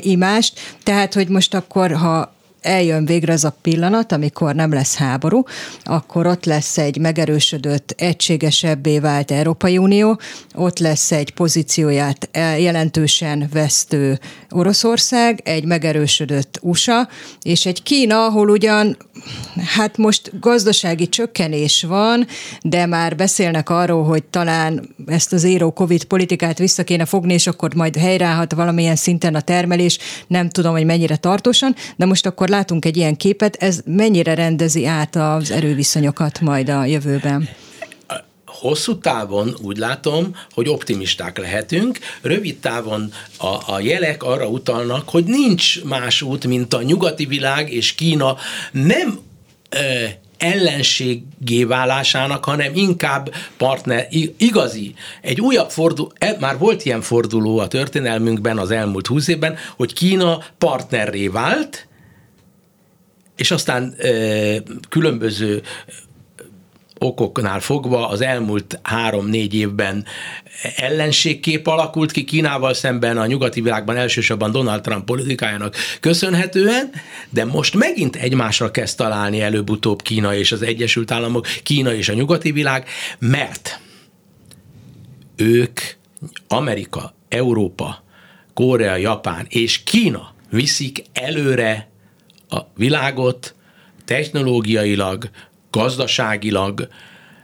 imást. 0.00 0.76
Tehát, 0.82 1.14
hogy 1.14 1.28
most 1.28 1.54
akkor, 1.54 1.92
ha 1.92 2.34
eljön 2.60 3.04
végre 3.04 3.32
az 3.32 3.44
a 3.44 3.56
pillanat, 3.62 4.12
amikor 4.12 4.54
nem 4.54 4.72
lesz 4.72 4.96
háború, 4.96 5.44
akkor 5.82 6.26
ott 6.26 6.44
lesz 6.44 6.78
egy 6.78 6.98
megerősödött, 6.98 7.94
egységesebbé 7.96 8.98
vált 8.98 9.30
Európai 9.30 9.78
Unió, 9.78 10.20
ott 10.54 10.78
lesz 10.78 11.12
egy 11.12 11.32
pozícióját 11.32 12.28
jelentősen 12.58 13.48
vesztő 13.52 14.18
Oroszország, 14.50 15.40
egy 15.44 15.64
megerősödött 15.64 16.58
USA, 16.62 17.08
és 17.42 17.66
egy 17.66 17.82
Kína, 17.82 18.24
ahol 18.24 18.48
ugyan 18.48 18.96
hát 19.76 19.96
most 19.96 20.40
gazdasági 20.40 21.08
csökkenés 21.08 21.82
van, 21.82 22.26
de 22.62 22.86
már 22.86 23.16
beszélnek 23.16 23.70
arról, 23.70 24.04
hogy 24.04 24.24
talán 24.24 24.94
ezt 25.06 25.32
az 25.32 25.44
éró 25.44 25.72
Covid 25.72 26.04
politikát 26.04 26.58
vissza 26.58 26.84
kéne 26.84 27.04
fogni, 27.04 27.32
és 27.32 27.46
akkor 27.46 27.74
majd 27.74 27.96
helyreállhat 27.96 28.52
valamilyen 28.52 28.96
szinten 28.96 29.34
a 29.34 29.40
termelés, 29.40 29.98
nem 30.26 30.48
tudom, 30.48 30.72
hogy 30.72 30.84
mennyire 30.84 31.16
tartósan, 31.16 31.74
de 31.96 32.06
most 32.06 32.26
akkor 32.26 32.48
látunk 32.50 32.84
egy 32.84 32.96
ilyen 32.96 33.16
képet, 33.16 33.56
ez 33.56 33.80
mennyire 33.84 34.34
rendezi 34.34 34.86
át 34.86 35.16
az 35.16 35.50
erőviszonyokat 35.50 36.40
majd 36.40 36.68
a 36.68 36.84
jövőben? 36.84 37.48
hosszú 38.60 38.98
távon 38.98 39.56
úgy 39.62 39.76
látom, 39.76 40.36
hogy 40.52 40.68
optimisták 40.68 41.38
lehetünk, 41.38 41.98
rövid 42.22 42.58
távon 42.58 43.12
a, 43.38 43.72
a 43.72 43.80
jelek 43.80 44.22
arra 44.22 44.46
utalnak, 44.46 45.08
hogy 45.08 45.24
nincs 45.24 45.84
más 45.84 46.22
út, 46.22 46.46
mint 46.46 46.74
a 46.74 46.82
nyugati 46.82 47.26
világ 47.26 47.72
és 47.72 47.94
Kína 47.94 48.36
nem 48.72 49.18
e, 49.68 49.80
ellenségé 50.38 51.64
válásának, 51.64 52.44
hanem 52.44 52.74
inkább 52.74 53.34
partner, 53.56 54.06
igazi, 54.36 54.94
egy 55.22 55.40
újabb 55.40 55.70
forduló, 55.70 56.12
e, 56.18 56.36
már 56.40 56.58
volt 56.58 56.84
ilyen 56.84 57.00
forduló 57.00 57.58
a 57.58 57.68
történelmünkben 57.68 58.58
az 58.58 58.70
elmúlt 58.70 59.06
húsz 59.06 59.28
évben, 59.28 59.56
hogy 59.76 59.92
Kína 59.92 60.44
partnerré 60.58 61.28
vált, 61.28 61.88
és 63.40 63.50
aztán 63.50 63.94
különböző 64.88 65.62
okoknál 66.98 67.60
fogva 67.60 68.08
az 68.08 68.20
elmúlt 68.20 68.78
három-négy 68.82 69.54
évben 69.54 70.04
ellenségkép 70.76 71.66
alakult 71.66 72.12
ki 72.12 72.24
Kínával 72.24 72.74
szemben 72.74 73.18
a 73.18 73.26
nyugati 73.26 73.60
világban 73.60 73.96
elsősorban 73.96 74.50
Donald 74.50 74.80
Trump 74.80 75.04
politikájának 75.04 75.76
köszönhetően, 76.00 76.90
de 77.30 77.44
most 77.44 77.74
megint 77.74 78.16
egymásra 78.16 78.70
kezd 78.70 78.96
találni 78.96 79.40
előbb-utóbb 79.40 80.02
Kína 80.02 80.34
és 80.34 80.52
az 80.52 80.62
Egyesült 80.62 81.10
Államok, 81.10 81.46
Kína 81.62 81.94
és 81.94 82.08
a 82.08 82.14
nyugati 82.14 82.52
világ, 82.52 82.88
mert 83.18 83.80
ők 85.36 85.80
Amerika, 86.48 87.14
Európa, 87.28 88.04
Korea, 88.54 88.96
Japán 88.96 89.46
és 89.48 89.82
Kína 89.82 90.34
viszik 90.50 91.02
előre 91.12 91.89
a 92.50 92.58
világot 92.76 93.54
technológiailag, 94.04 95.30
gazdaságilag 95.70 96.88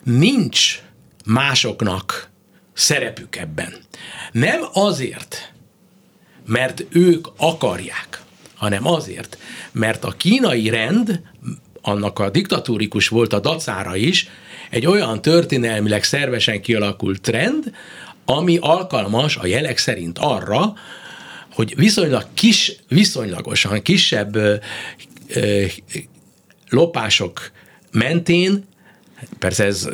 nincs 0.02 0.82
másoknak 1.24 2.30
szerepük 2.72 3.36
ebben. 3.36 3.74
Nem 4.32 4.60
azért, 4.72 5.52
mert 6.46 6.84
ők 6.88 7.26
akarják, 7.36 8.22
hanem 8.54 8.86
azért, 8.86 9.38
mert 9.72 10.04
a 10.04 10.10
kínai 10.10 10.68
rend, 10.68 11.20
annak 11.82 12.18
a 12.18 12.30
diktatórikus 12.30 13.08
volt 13.08 13.32
a 13.32 13.40
dacára 13.40 13.96
is, 13.96 14.28
egy 14.70 14.86
olyan 14.86 15.22
történelmileg 15.22 16.04
szervesen 16.04 16.60
kialakult 16.60 17.20
trend, 17.20 17.74
ami 18.24 18.56
alkalmas 18.60 19.36
a 19.36 19.46
jelek 19.46 19.78
szerint 19.78 20.18
arra, 20.18 20.74
hogy 21.56 21.76
viszonylag 21.76 22.26
kis, 22.34 22.76
viszonylagosan 22.88 23.82
kisebb 23.82 24.36
ö, 24.36 24.54
ö, 25.28 25.64
lopások 26.68 27.50
mentén, 27.92 28.64
persze 29.38 29.64
ez 29.64 29.88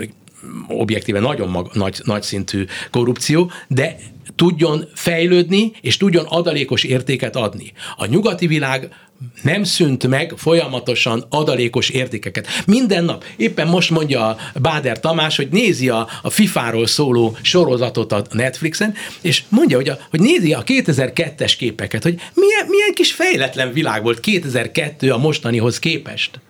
objektíve 0.68 1.20
nagyon 1.20 1.48
mag, 1.48 1.70
nagy, 1.72 2.00
nagy 2.04 2.22
szintű 2.22 2.64
korrupció, 2.90 3.50
de 3.68 3.96
tudjon 4.34 4.88
fejlődni, 4.94 5.72
és 5.80 5.96
tudjon 5.96 6.24
adalékos 6.24 6.84
értéket 6.84 7.36
adni. 7.36 7.72
A 7.96 8.06
nyugati 8.06 8.46
világ 8.46 8.94
nem 9.42 9.64
szűnt 9.64 10.06
meg 10.06 10.32
folyamatosan 10.36 11.26
adalékos 11.28 11.88
értékeket. 11.88 12.46
Minden 12.66 13.04
nap, 13.04 13.24
éppen 13.36 13.66
most 13.66 13.90
mondja 13.90 14.36
Báder 14.54 15.00
Tamás, 15.00 15.36
hogy 15.36 15.48
nézi 15.50 15.88
a, 15.88 16.08
a 16.22 16.30
FIFA-ról 16.30 16.86
szóló 16.86 17.36
sorozatot 17.42 18.12
a 18.12 18.24
Netflixen, 18.30 18.94
és 19.20 19.42
mondja, 19.48 19.76
hogy, 19.76 19.88
a, 19.88 19.98
hogy 20.10 20.20
nézi 20.20 20.52
a 20.52 20.62
2002-es 20.62 21.54
képeket, 21.58 22.02
hogy 22.02 22.20
milyen, 22.34 22.66
milyen 22.68 22.94
kis 22.94 23.12
fejletlen 23.12 23.72
világ 23.72 24.02
volt 24.02 24.20
2002 24.20 25.10
a 25.10 25.18
mostanihoz 25.18 25.78
képest. 25.78 26.40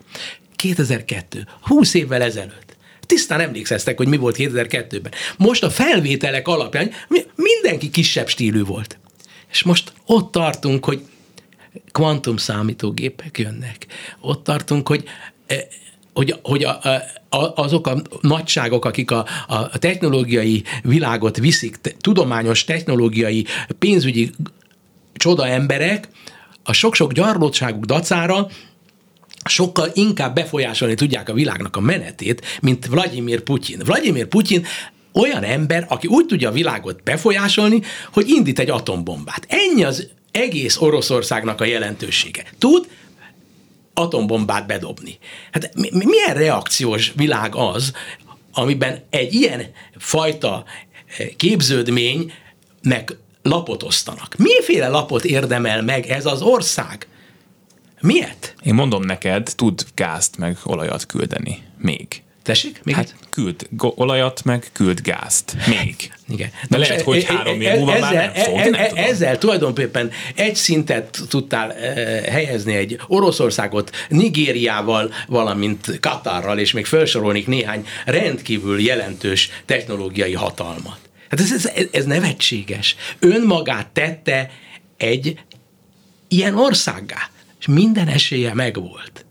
2002, 0.57 1.47
20 1.61 1.95
évvel 1.95 2.23
ezelőtt. 2.23 2.77
Tisztán 3.07 3.41
emlékszeztek, 3.41 3.97
hogy 3.97 4.09
mi 4.09 4.17
volt 4.17 4.37
2002-ben. 4.39 5.13
Most 5.37 5.63
a 5.63 5.71
felvételek 5.71 6.49
alapján 6.49 6.91
mindenki 7.35 7.91
kisebb 7.91 8.29
stílű 8.29 8.65
volt. 8.65 8.99
És 9.51 9.63
most 9.63 9.93
ott 10.07 10.33
tartunk, 10.33 10.85
hogy 10.85 11.03
kvantum 11.93 12.37
számítógépek 12.37 13.39
jönnek. 13.39 13.87
Ott 14.21 14.45
tartunk, 14.45 14.89
hogy 14.89 15.05
eh, 15.47 15.59
hogy, 16.15 16.39
hogy 16.43 16.65
a, 16.65 16.79
a, 17.29 17.53
azok 17.55 17.87
a 17.87 18.03
nagyságok, 18.21 18.85
akik 18.85 19.11
a, 19.11 19.27
a 19.47 19.79
technológiai 19.79 20.65
világot 20.83 21.37
viszik, 21.37 21.77
te, 21.77 21.91
tudományos, 22.01 22.65
technológiai, 22.65 23.47
pénzügyi 23.79 24.31
csoda 25.15 25.47
emberek, 25.47 26.09
a 26.65 26.73
sok-sok 26.73 27.13
gyarlótságuk 27.13 27.85
dacára 27.85 28.49
sokkal 29.45 29.91
inkább 29.95 30.35
befolyásolni 30.35 30.95
tudják 30.95 31.29
a 31.29 31.35
világnak 31.35 31.77
a 31.77 31.81
menetét, 31.81 32.43
mint 32.61 32.87
Vladimir 32.87 33.41
Putyin. 33.41 33.79
Vladimir 33.85 34.27
Putyin 34.27 34.67
olyan 35.13 35.43
ember, 35.43 35.87
aki 35.89 36.07
úgy 36.07 36.27
tudja 36.27 36.49
a 36.49 36.53
világot 36.53 37.03
befolyásolni, 37.03 37.83
hogy 38.13 38.29
indít 38.29 38.59
egy 38.59 38.71
atombombát. 38.71 39.47
Ennyi 39.49 39.85
az 39.85 40.09
egész 40.33 40.77
Oroszországnak 40.81 41.61
a 41.61 41.65
jelentősége. 41.65 42.45
Tud 42.59 42.89
atombombát 43.95 44.67
bedobni. 44.67 45.19
Hát 45.53 45.75
milyen 45.75 46.35
reakciós 46.35 47.13
világ 47.17 47.55
az, 47.55 47.93
amiben 48.53 49.03
egy 49.11 49.35
ilyen 49.35 49.67
fajta 49.97 50.65
eh, 51.19 51.29
képződménynek 51.37 53.17
lapot 53.43 53.83
osztanak. 53.83 54.37
Miféle 54.37 54.89
lapot 54.89 55.25
érdemel 55.25 55.83
meg 55.83 56.07
ez 56.07 56.27
az 56.27 56.43
ország? 56.43 57.07
Miért? 58.01 58.55
Én 58.63 58.75
mondom 58.75 59.03
neked, 59.03 59.53
tud 59.57 59.85
gázt 59.95 60.37
meg 60.37 60.59
olajat 60.65 61.07
küldeni. 61.07 61.63
Még. 61.79 62.23
Tessék? 62.43 62.81
Még 62.83 62.95
hát 62.95 63.15
küld 63.31 63.69
olajat, 63.79 64.45
meg 64.45 64.71
küld 64.73 65.01
gázt. 65.01 65.57
Még. 65.67 66.13
Igen. 66.29 66.51
De 66.69 66.79
lehet, 66.79 67.01
e- 67.01 67.05
hogy 67.05 67.27
e- 67.29 67.35
három 67.35 67.61
év 67.61 67.77
múlva 67.77 67.95
ezzel, 67.95 68.13
már 68.13 68.33
nem 68.35 68.45
fog, 68.45 68.59
e- 68.59 68.71
nem 68.71 68.89
tudom. 68.89 69.05
Ezzel 69.05 69.39
tulajdonképpen 69.39 70.11
egy 70.35 70.57
szintet 70.57 71.19
tudtál 71.29 71.75
helyezni 72.31 72.75
egy 72.75 73.01
Oroszországot 73.07 73.91
Nigériával, 74.09 75.13
valamint 75.27 76.01
Katarral, 76.01 76.59
és 76.59 76.73
még 76.73 76.87
felsorolnék 76.87 77.47
néhány 77.47 77.87
rendkívül 78.05 78.81
jelentős 78.81 79.51
technológiai 79.65 80.35
hatalmat. 80.35 80.99
Hát 81.29 81.41
ez, 81.41 81.53
ez, 81.53 81.87
ez 81.93 82.05
nevetséges. 82.05 82.97
Önmagát 83.19 83.87
tette 83.89 84.51
egy 84.97 85.39
ilyen 86.29 86.55
országgá 86.55 87.31
és 87.61 87.67
minden 87.67 88.09
esélye 88.09 88.55
megvolt. 88.55 89.25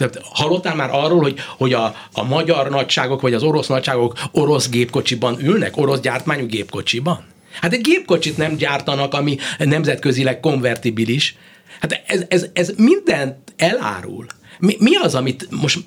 Tehát 0.00 0.20
hallottál 0.32 0.74
már 0.74 0.90
arról, 0.92 1.20
hogy, 1.20 1.38
hogy 1.56 1.72
a, 1.72 1.94
a 2.12 2.24
magyar 2.24 2.70
nagyságok, 2.70 3.20
vagy 3.20 3.34
az 3.34 3.42
orosz 3.42 3.66
nagyságok 3.66 4.18
orosz 4.32 4.68
gépkocsiban 4.68 5.40
ülnek, 5.40 5.76
orosz 5.76 6.00
gyártmányú 6.00 6.46
gépkocsiban? 6.46 7.24
Hát 7.60 7.72
egy 7.72 7.80
gépkocsit 7.80 8.36
nem 8.36 8.56
gyártanak, 8.56 9.14
ami 9.14 9.38
nemzetközileg 9.58 10.40
konvertibilis. 10.40 11.36
Hát 11.80 12.02
ez, 12.06 12.24
ez, 12.28 12.46
ez 12.52 12.72
mindent 12.76 13.36
elárul. 13.56 14.26
Mi, 14.58 14.76
mi 14.78 14.94
az, 14.96 15.14
amit 15.14 15.46
most 15.50 15.78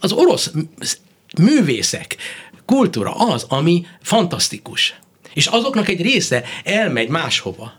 az 0.00 0.12
orosz 0.12 0.52
művészek, 1.40 2.16
kultúra 2.66 3.12
az, 3.12 3.46
ami 3.48 3.86
fantasztikus. 4.02 4.98
És 5.34 5.46
azoknak 5.46 5.88
egy 5.88 6.02
része 6.02 6.44
elmegy 6.64 7.08
máshova 7.08 7.72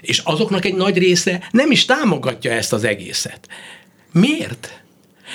és 0.00 0.18
azoknak 0.18 0.64
egy 0.64 0.74
nagy 0.74 0.98
része 0.98 1.48
nem 1.50 1.70
is 1.70 1.84
támogatja 1.84 2.52
ezt 2.52 2.72
az 2.72 2.84
egészet. 2.84 3.48
Miért? 4.12 4.82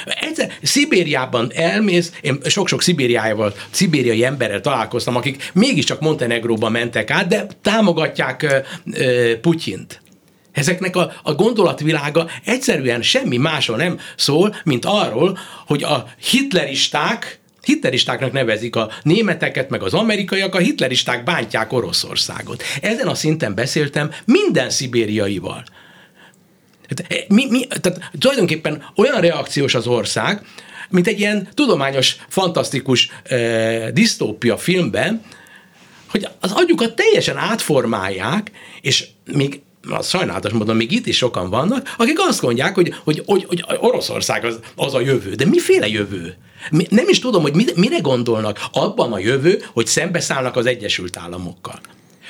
Egyszer 0.06 0.52
Szibériában 0.62 1.52
elmész, 1.54 2.12
én 2.22 2.38
sok-sok 2.46 2.82
szibériájával, 2.82 3.54
szibériai 3.70 4.24
emberrel 4.24 4.62
találkoztam, 4.62 5.16
akik 5.16 5.52
mégiscsak 5.54 6.00
Montenegróba 6.00 6.70
mentek 6.70 7.12
át, 7.12 7.28
de 7.28 7.48
támogatják 7.62 8.64
ö, 8.94 9.40
Putyint. 9.40 10.02
Ezeknek 10.52 10.96
a, 10.96 11.14
a 11.24 11.34
gondolatvilága 11.34 12.28
egyszerűen 12.46 13.02
semmi 13.02 13.38
másról 13.38 13.78
nem 13.78 14.00
szól, 14.16 14.56
mint 14.64 14.86
arról, 14.86 15.38
hogy 15.66 15.84
a 15.84 16.08
hitleristák 16.18 17.40
Hitleristáknak 17.62 18.32
nevezik 18.32 18.76
a 18.76 18.92
németeket, 19.04 19.70
meg 19.70 19.84
az 19.84 19.94
amerikaiak, 19.94 20.56
a 20.56 20.58
hitleristák 20.58 21.24
bántják 21.24 21.74
Oroszországot. 21.74 22.64
Ezen 22.82 23.08
a 23.08 23.16
szinten 23.16 23.56
beszéltem 23.56 24.12
minden 24.26 24.70
szibériaival. 24.70 25.64
Tehát, 26.90 27.28
mi, 27.30 27.46
mi, 27.50 27.68
tehát 27.68 28.10
tulajdonképpen 28.20 28.84
olyan 28.96 29.22
reakciós 29.22 29.76
az 29.76 29.88
ország, 29.88 30.42
mint 30.90 31.08
egy 31.08 31.20
ilyen 31.20 31.48
tudományos, 31.54 32.16
fantasztikus 32.30 33.10
eh, 33.24 33.90
disztópia 33.94 34.58
filmben, 34.58 35.22
hogy 36.08 36.28
az 36.40 36.52
agyukat 36.52 36.96
teljesen 36.96 37.38
átformálják, 37.38 38.52
és 38.82 39.08
még 39.34 39.62
az 39.90 40.10
sajnálatos 40.10 40.52
módon 40.52 40.76
még 40.76 40.92
itt 40.92 41.08
is 41.08 41.18
sokan 41.18 41.50
vannak, 41.50 41.96
akik 41.98 42.20
azt 42.20 42.42
mondják, 42.42 42.76
hogy, 42.76 42.94
hogy, 43.04 43.24
hogy, 43.26 43.46
hogy 43.48 43.64
Oroszország 43.80 44.46
az, 44.46 44.60
az 44.76 44.94
a 44.94 45.00
jövő. 45.00 45.34
De 45.34 45.46
miféle 45.46 45.88
jövő? 45.88 46.38
Nem 46.70 47.10
is 47.10 47.20
tudom, 47.20 47.42
hogy 47.42 47.74
mire 47.76 48.00
gondolnak 48.00 48.60
abban 48.72 49.14
a 49.14 49.20
jövő, 49.20 49.64
hogy 49.74 49.88
szembeszállnak 49.88 50.56
az 50.56 50.66
Egyesült 50.66 51.18
Államokkal. 51.18 51.80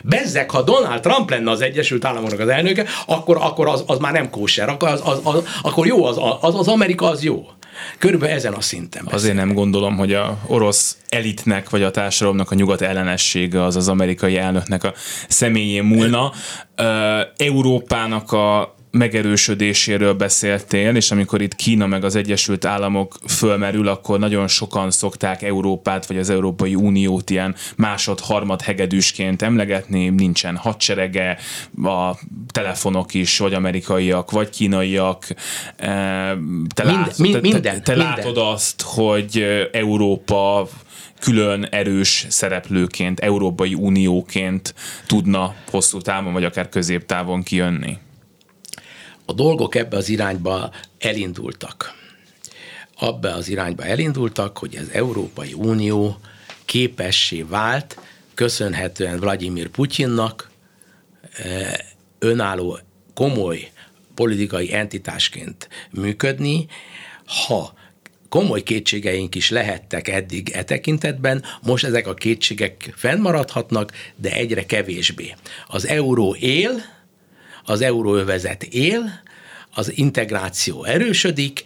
Bezzek, 0.03 0.51
ha 0.51 0.62
Donald 0.62 1.01
Trump 1.01 1.29
lenne 1.29 1.51
az 1.51 1.62
Egyesült 1.62 2.05
Államoknak 2.05 2.39
az 2.39 2.47
elnöke, 2.47 2.86
akkor, 3.05 3.38
akkor 3.41 3.67
az, 3.67 3.84
az 3.88 3.97
már 3.97 4.13
nem 4.13 4.29
kóser, 4.29 4.69
akkor, 4.69 4.89
az, 4.89 5.01
az, 5.03 5.19
az, 5.23 5.43
akkor 5.62 5.88
jó, 5.88 6.05
az, 6.05 6.17
az, 6.39 6.55
az 6.55 6.67
Amerika 6.67 7.08
az 7.10 7.23
jó. 7.23 7.45
Körülbelül 7.97 8.36
ezen 8.36 8.53
a 8.53 8.61
szinten. 8.61 9.03
Beszél. 9.03 9.17
Azért 9.17 9.36
nem 9.36 9.53
gondolom, 9.53 9.97
hogy 9.97 10.13
a 10.13 10.38
orosz 10.47 10.97
elitnek 11.09 11.70
vagy 11.70 11.84
a 11.84 11.91
társadalomnak 11.91 12.51
a 12.51 12.55
nyugat 12.55 12.82
ellenessége 12.82 13.63
az 13.63 13.76
az 13.76 13.88
amerikai 13.88 14.38
elnöknek 14.38 14.84
a 14.84 14.93
személyén 15.28 15.84
múlna. 15.84 16.32
Európának 17.38 18.32
a 18.32 18.76
megerősödéséről 18.96 20.14
beszéltél, 20.14 20.96
és 20.96 21.12
amikor 21.12 21.41
itt 21.41 21.56
Kína 21.56 21.88
meg 21.88 22.04
az 22.04 22.16
Egyesült 22.16 22.66
Államok 22.66 23.18
fölmerül, 23.28 23.88
akkor 23.88 24.20
nagyon 24.20 24.48
sokan 24.48 24.91
szokták 24.91 25.41
Európát 25.41 26.06
vagy 26.06 26.18
az 26.18 26.30
Európai 26.30 26.76
Uniót 26.76 27.30
ilyen 27.30 27.56
másod-harmad 27.76 28.62
hegedűsként 28.62 29.41
emlegetni, 29.41 30.10
nincsen 30.10 30.56
hadserege, 30.56 31.38
a 31.84 32.20
telefonok 32.52 33.14
is 33.14 33.38
vagy 33.38 33.54
amerikaiak, 33.54 34.32
vagy 34.32 34.50
kínaiak. 34.50 35.26
Te, 35.78 36.84
minden, 36.84 36.96
lát, 36.96 37.16
te, 37.16 37.22
minden, 37.22 37.62
te, 37.62 37.80
te 37.80 37.96
minden. 37.96 37.98
látod 37.98 38.38
azt, 38.38 38.82
hogy 38.82 39.46
Európa 39.72 40.68
külön 41.20 41.64
erős 41.64 42.26
szereplőként, 42.30 43.20
Európai 43.20 43.74
Unióként 43.74 44.74
tudna 45.08 45.56
hosszú 45.70 46.02
távon, 46.02 46.34
vagy 46.34 46.43
akár 46.43 46.70
középtávon 46.70 47.43
kijönni? 47.43 47.98
A 49.26 49.34
dolgok 49.34 49.76
ebbe 49.76 49.97
az 49.97 50.09
irányba 50.09 50.71
elindultak. 50.99 51.93
Abba 52.99 53.34
az 53.34 53.47
irányba 53.47 53.84
elindultak, 53.84 54.57
hogy 54.57 54.76
az 54.76 54.89
Európai 54.91 55.53
Unió 55.53 56.19
képessé 56.65 57.41
vált, 57.41 57.97
köszönhetően 58.34 59.19
Vladimir 59.19 59.67
Putyinnak 59.67 60.49
önálló, 62.19 62.80
komoly 63.13 63.71
politikai 64.15 64.73
entitásként 64.73 65.69
működni, 65.91 66.67
ha 67.26 67.73
komoly 68.30 68.63
kétségeink 68.63 69.36
is 69.36 69.49
lehettek 69.49 70.07
eddig 70.07 70.49
e 70.49 70.63
tekintetben, 70.63 71.43
most 71.61 71.84
ezek 71.84 72.07
a 72.07 72.13
kétségek 72.13 72.93
fennmaradhatnak, 72.95 73.91
de 74.15 74.32
egyre 74.32 74.65
kevésbé. 74.65 75.36
Az 75.67 75.88
euró 75.88 76.36
él, 76.36 76.82
az 77.66 77.82
euróövezet 77.82 78.63
él, 78.63 79.22
az 79.74 79.97
integráció 79.97 80.84
erősödik, 80.84 81.63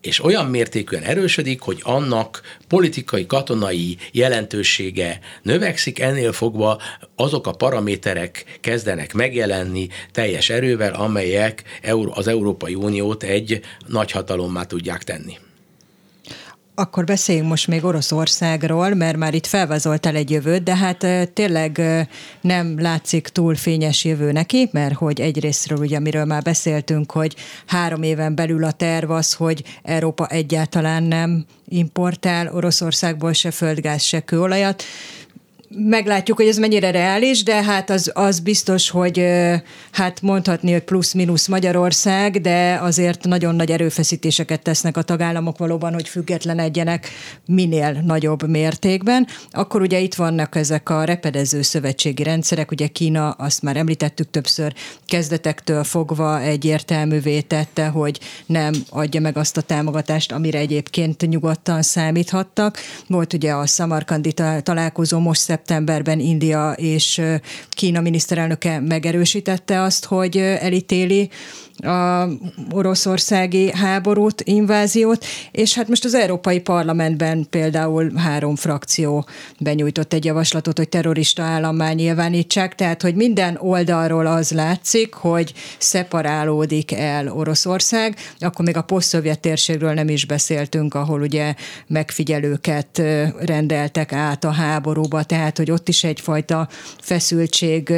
és 0.00 0.24
olyan 0.24 0.46
mértékűen 0.46 1.02
erősödik, 1.02 1.60
hogy 1.60 1.80
annak 1.82 2.40
politikai, 2.68 3.26
katonai 3.26 3.96
jelentősége 4.12 5.20
növekszik, 5.42 5.98
ennél 5.98 6.32
fogva 6.32 6.80
azok 7.16 7.46
a 7.46 7.52
paraméterek 7.52 8.58
kezdenek 8.60 9.14
megjelenni 9.14 9.88
teljes 10.12 10.50
erővel, 10.50 10.94
amelyek 10.94 11.62
az 12.10 12.26
Európai 12.26 12.74
Uniót 12.74 13.22
egy 13.22 13.60
nagyhatalommá 13.86 14.64
tudják 14.64 15.04
tenni. 15.04 15.38
Akkor 16.80 17.04
beszéljünk 17.04 17.48
most 17.48 17.66
még 17.66 17.84
Oroszországról, 17.84 18.94
mert 18.94 19.16
már 19.16 19.34
itt 19.34 19.46
felvázoltál 19.46 20.16
egy 20.16 20.30
jövőt, 20.30 20.62
de 20.62 20.76
hát 20.76 21.06
tényleg 21.32 21.80
nem 22.40 22.80
látszik 22.80 23.28
túl 23.28 23.54
fényes 23.54 24.04
jövő 24.04 24.32
neki, 24.32 24.68
mert 24.72 24.94
hogy 24.94 25.20
egyrésztről 25.20 25.78
ugye, 25.78 25.96
amiről 25.96 26.24
már 26.24 26.42
beszéltünk, 26.42 27.12
hogy 27.12 27.36
három 27.66 28.02
éven 28.02 28.34
belül 28.34 28.64
a 28.64 28.72
terv 28.72 29.10
az, 29.10 29.34
hogy 29.34 29.64
Európa 29.82 30.26
egyáltalán 30.26 31.02
nem 31.02 31.44
importál 31.68 32.54
Oroszországból 32.54 33.32
se 33.32 33.50
földgáz, 33.50 34.02
se 34.02 34.20
kőolajat, 34.20 34.82
meglátjuk, 35.76 36.36
hogy 36.36 36.46
ez 36.46 36.58
mennyire 36.58 36.90
reális, 36.90 37.42
de 37.42 37.62
hát 37.62 37.90
az, 37.90 38.10
az 38.14 38.40
biztos, 38.40 38.90
hogy 38.90 39.26
hát 39.92 40.22
mondhatni, 40.22 40.72
hogy 40.72 40.82
plusz-minusz 40.82 41.46
Magyarország, 41.46 42.40
de 42.40 42.78
azért 42.80 43.24
nagyon 43.24 43.54
nagy 43.54 43.70
erőfeszítéseket 43.70 44.62
tesznek 44.62 44.96
a 44.96 45.02
tagállamok 45.02 45.58
valóban, 45.58 45.92
hogy 45.92 46.08
függetlenedjenek 46.08 47.08
minél 47.46 48.02
nagyobb 48.04 48.48
mértékben. 48.48 49.26
Akkor 49.50 49.80
ugye 49.80 49.98
itt 49.98 50.14
vannak 50.14 50.56
ezek 50.56 50.88
a 50.88 51.04
repedező 51.04 51.62
szövetségi 51.62 52.22
rendszerek, 52.22 52.70
ugye 52.70 52.86
Kína, 52.86 53.30
azt 53.30 53.62
már 53.62 53.76
említettük 53.76 54.30
többször, 54.30 54.74
kezdetektől 55.06 55.84
fogva 55.84 56.40
egyértelművé 56.40 57.40
tette, 57.40 57.86
hogy 57.86 58.20
nem 58.46 58.72
adja 58.88 59.20
meg 59.20 59.36
azt 59.36 59.56
a 59.56 59.60
támogatást, 59.60 60.32
amire 60.32 60.58
egyébként 60.58 61.28
nyugodtan 61.28 61.82
számíthattak. 61.82 62.78
Volt 63.06 63.32
ugye 63.32 63.52
a 63.52 63.66
Samarkandi 63.66 64.32
találkozó 64.62 65.18
most 65.18 65.40
szeptemberben 65.60 66.20
India 66.20 66.72
és 66.72 67.22
Kína 67.70 68.00
miniszterelnöke 68.00 68.80
megerősítette 68.80 69.82
azt, 69.82 70.04
hogy 70.04 70.36
elítéli 70.36 71.30
a 71.82 72.28
oroszországi 72.70 73.72
háborút, 73.72 74.40
inváziót, 74.40 75.24
és 75.50 75.74
hát 75.74 75.88
most 75.88 76.04
az 76.04 76.14
Európai 76.14 76.60
Parlamentben 76.60 77.46
például 77.50 78.12
három 78.16 78.56
frakció 78.56 79.26
benyújtott 79.58 80.12
egy 80.12 80.24
javaslatot, 80.24 80.76
hogy 80.76 80.88
terrorista 80.88 81.42
állammá 81.42 81.92
nyilvánítsák, 81.92 82.74
tehát 82.74 83.02
hogy 83.02 83.14
minden 83.14 83.56
oldalról 83.60 84.26
az 84.26 84.50
látszik, 84.50 85.14
hogy 85.14 85.52
szeparálódik 85.78 86.92
el 86.92 87.28
Oroszország, 87.28 88.16
akkor 88.38 88.64
még 88.64 88.76
a 88.76 88.82
posztszovjet 88.82 89.40
térségről 89.40 89.92
nem 89.92 90.08
is 90.08 90.24
beszéltünk, 90.26 90.94
ahol 90.94 91.20
ugye 91.20 91.54
megfigyelőket 91.86 93.02
rendeltek 93.38 94.12
át 94.12 94.44
a 94.44 94.50
háborúba, 94.50 95.22
tehát 95.22 95.49
hogy 95.56 95.70
ott 95.70 95.88
is 95.88 96.04
egyfajta 96.04 96.68
feszültség 97.00 97.92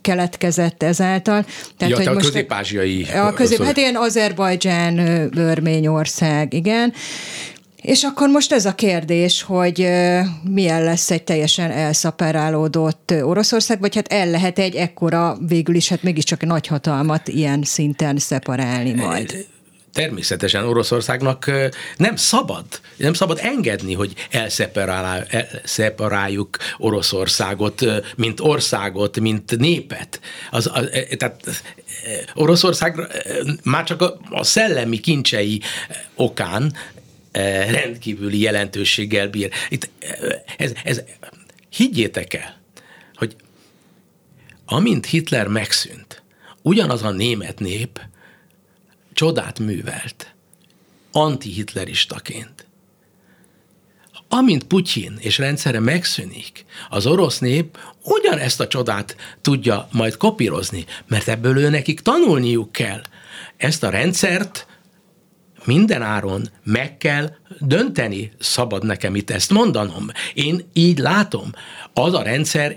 keletkezett 0.00 0.82
ezáltal. 0.82 1.44
Tehát, 1.76 1.90
ja, 1.90 1.96
hogy 1.96 2.04
te 2.04 2.12
most 2.12 2.26
a 2.26 2.30
közép-ázsiai 2.30 3.06
a 3.14 3.32
közép, 3.32 3.62
hát 3.62 3.76
ilyen 3.76 3.96
Azerbajdzsán, 3.96 4.98
Örményország, 5.36 6.52
igen. 6.52 6.92
És 7.76 8.02
akkor 8.02 8.28
most 8.28 8.52
ez 8.52 8.64
a 8.64 8.74
kérdés, 8.74 9.42
hogy 9.42 9.88
milyen 10.50 10.84
lesz 10.84 11.10
egy 11.10 11.22
teljesen 11.22 11.70
elszaperálódott 11.70 13.14
Oroszország, 13.22 13.80
vagy 13.80 13.94
hát 13.94 14.12
el 14.12 14.30
lehet 14.30 14.58
egy 14.58 14.74
ekkora, 14.74 15.36
végül 15.48 15.74
is 15.74 15.88
hát 15.88 16.02
mégiscsak 16.02 16.42
egy 16.42 16.48
nagyhatalmat 16.48 17.28
ilyen 17.28 17.62
szinten 17.62 18.18
szeparálni 18.18 18.92
majd 18.92 19.46
természetesen 19.96 20.64
Oroszországnak 20.64 21.50
nem 21.96 22.16
szabad, 22.16 22.64
nem 22.96 23.12
szabad 23.12 23.38
engedni, 23.42 23.94
hogy 23.94 24.14
elszeparáljuk 24.30 26.56
Oroszországot, 26.78 27.84
mint 28.16 28.40
országot, 28.40 29.20
mint 29.20 29.58
népet. 29.58 30.20
Az, 30.50 30.70
az, 30.72 30.88
tehát 31.16 31.62
Oroszország 32.34 33.00
már 33.62 33.84
csak 33.84 34.02
a, 34.02 34.18
a 34.30 34.44
szellemi 34.44 35.00
kincsei 35.00 35.60
okán 36.14 36.72
rendkívüli 37.70 38.40
jelentőséggel 38.40 39.28
bír. 39.28 39.50
Itt, 39.68 39.88
ez, 40.56 40.72
ez, 40.84 41.02
higgyétek 41.68 42.34
el, 42.34 42.60
hogy 43.14 43.36
amint 44.66 45.06
Hitler 45.06 45.46
megszűnt, 45.46 46.22
ugyanaz 46.62 47.02
a 47.02 47.10
német 47.10 47.58
nép 47.58 48.00
csodát 49.16 49.58
művelt, 49.58 50.34
antihitleristaként. 51.12 52.66
Amint 54.28 54.64
Putyin 54.64 55.16
és 55.18 55.38
rendszere 55.38 55.80
megszűnik, 55.80 56.64
az 56.88 57.06
orosz 57.06 57.38
nép 57.38 57.78
ugyanezt 58.02 58.60
a 58.60 58.66
csodát 58.66 59.16
tudja 59.40 59.88
majd 59.92 60.16
kopírozni, 60.16 60.84
mert 61.06 61.28
ebből 61.28 61.58
ő 61.58 61.68
nekik 61.68 62.00
tanulniuk 62.00 62.72
kell. 62.72 63.00
Ezt 63.56 63.82
a 63.82 63.90
rendszert 63.90 64.66
minden 65.64 66.02
áron 66.02 66.48
meg 66.62 66.96
kell 66.96 67.36
dönteni, 67.58 68.32
szabad 68.38 68.84
nekem 68.84 69.14
itt 69.14 69.30
ezt 69.30 69.50
mondanom. 69.50 70.06
Én 70.34 70.68
így 70.72 70.98
látom, 70.98 71.50
az 71.92 72.14
a 72.14 72.22
rendszer 72.22 72.76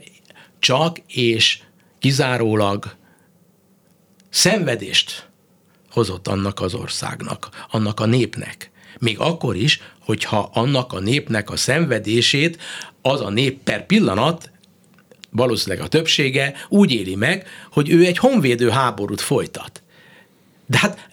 csak 0.60 0.98
és 1.08 1.60
kizárólag 2.00 2.96
szenvedést 4.30 5.29
hozott 5.92 6.28
annak 6.28 6.62
az 6.62 6.74
országnak, 6.74 7.50
annak 7.72 8.00
a 8.00 8.06
népnek. 8.06 8.72
Még 9.00 9.20
akkor 9.20 9.56
is, 9.56 9.82
hogyha 10.00 10.50
annak 10.54 10.94
a 10.94 11.00
népnek 11.00 11.50
a 11.50 11.56
szenvedését 11.56 12.62
az 13.02 13.22
a 13.22 13.30
nép 13.30 13.64
per 13.64 13.86
pillanat, 13.86 14.52
valószínűleg 15.30 15.86
a 15.86 15.88
többsége 15.88 16.54
úgy 16.70 16.92
éli 16.92 17.16
meg, 17.16 17.48
hogy 17.72 17.90
ő 17.90 18.06
egy 18.06 18.18
honvédő 18.18 18.70
háborút 18.70 19.22
folytat. 19.22 19.84
De 20.70 20.78
hát 20.78 21.10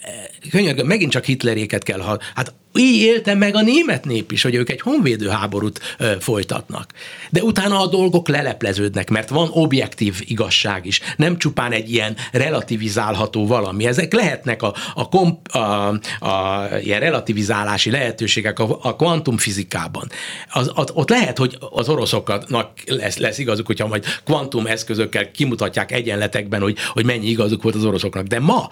könyörgöm, 0.50 0.86
megint 0.86 1.11
csak 1.11 1.24
Hitleréket 1.24 1.82
kell, 1.82 2.00
ha, 2.00 2.18
hát 2.34 2.54
így 2.78 3.02
élte 3.02 3.34
meg 3.34 3.54
a 3.54 3.62
német 3.62 4.04
nép 4.04 4.32
is, 4.32 4.42
hogy 4.42 4.54
ők 4.54 4.70
egy 4.70 4.80
honvédő 4.80 5.28
háborút 5.28 5.80
ö, 5.98 6.12
folytatnak. 6.20 6.90
De 7.30 7.42
utána 7.42 7.80
a 7.80 7.86
dolgok 7.86 8.28
lelepleződnek, 8.28 9.11
mert 9.11 9.28
van 9.28 9.48
objektív 9.52 10.22
igazság 10.26 10.86
is, 10.86 11.00
nem 11.16 11.38
csupán 11.38 11.72
egy 11.72 11.92
ilyen 11.92 12.16
relativizálható 12.32 13.46
valami. 13.46 13.86
Ezek 13.86 14.12
lehetnek 14.12 14.62
a, 14.62 14.74
a, 14.94 15.09
komp, 15.09 15.48
a, 15.48 15.88
a 16.20 16.68
ilyen 16.82 17.00
relativizálási 17.00 17.90
lehetőségek 17.90 18.59
a, 18.59 18.78
a 18.82 18.96
kvantumfizikában. 18.96 20.11
Az, 20.50 20.70
az, 20.74 20.90
ott 20.94 21.09
lehet, 21.09 21.38
hogy 21.38 21.59
az 21.70 21.88
oroszoknak 21.88 22.70
lesz, 22.86 23.16
lesz 23.16 23.38
igazuk, 23.38 23.66
hogyha 23.66 23.86
majd 23.86 24.04
kvantum 24.24 24.66
eszközökkel 24.66 25.30
kimutatják 25.30 25.92
egyenletekben, 25.92 26.61
hogy, 26.61 26.76
hogy 26.92 27.04
mennyi 27.04 27.28
igazuk 27.28 27.62
volt 27.62 27.74
az 27.74 27.84
oroszoknak. 27.84 28.26
De 28.26 28.40
ma 28.40 28.68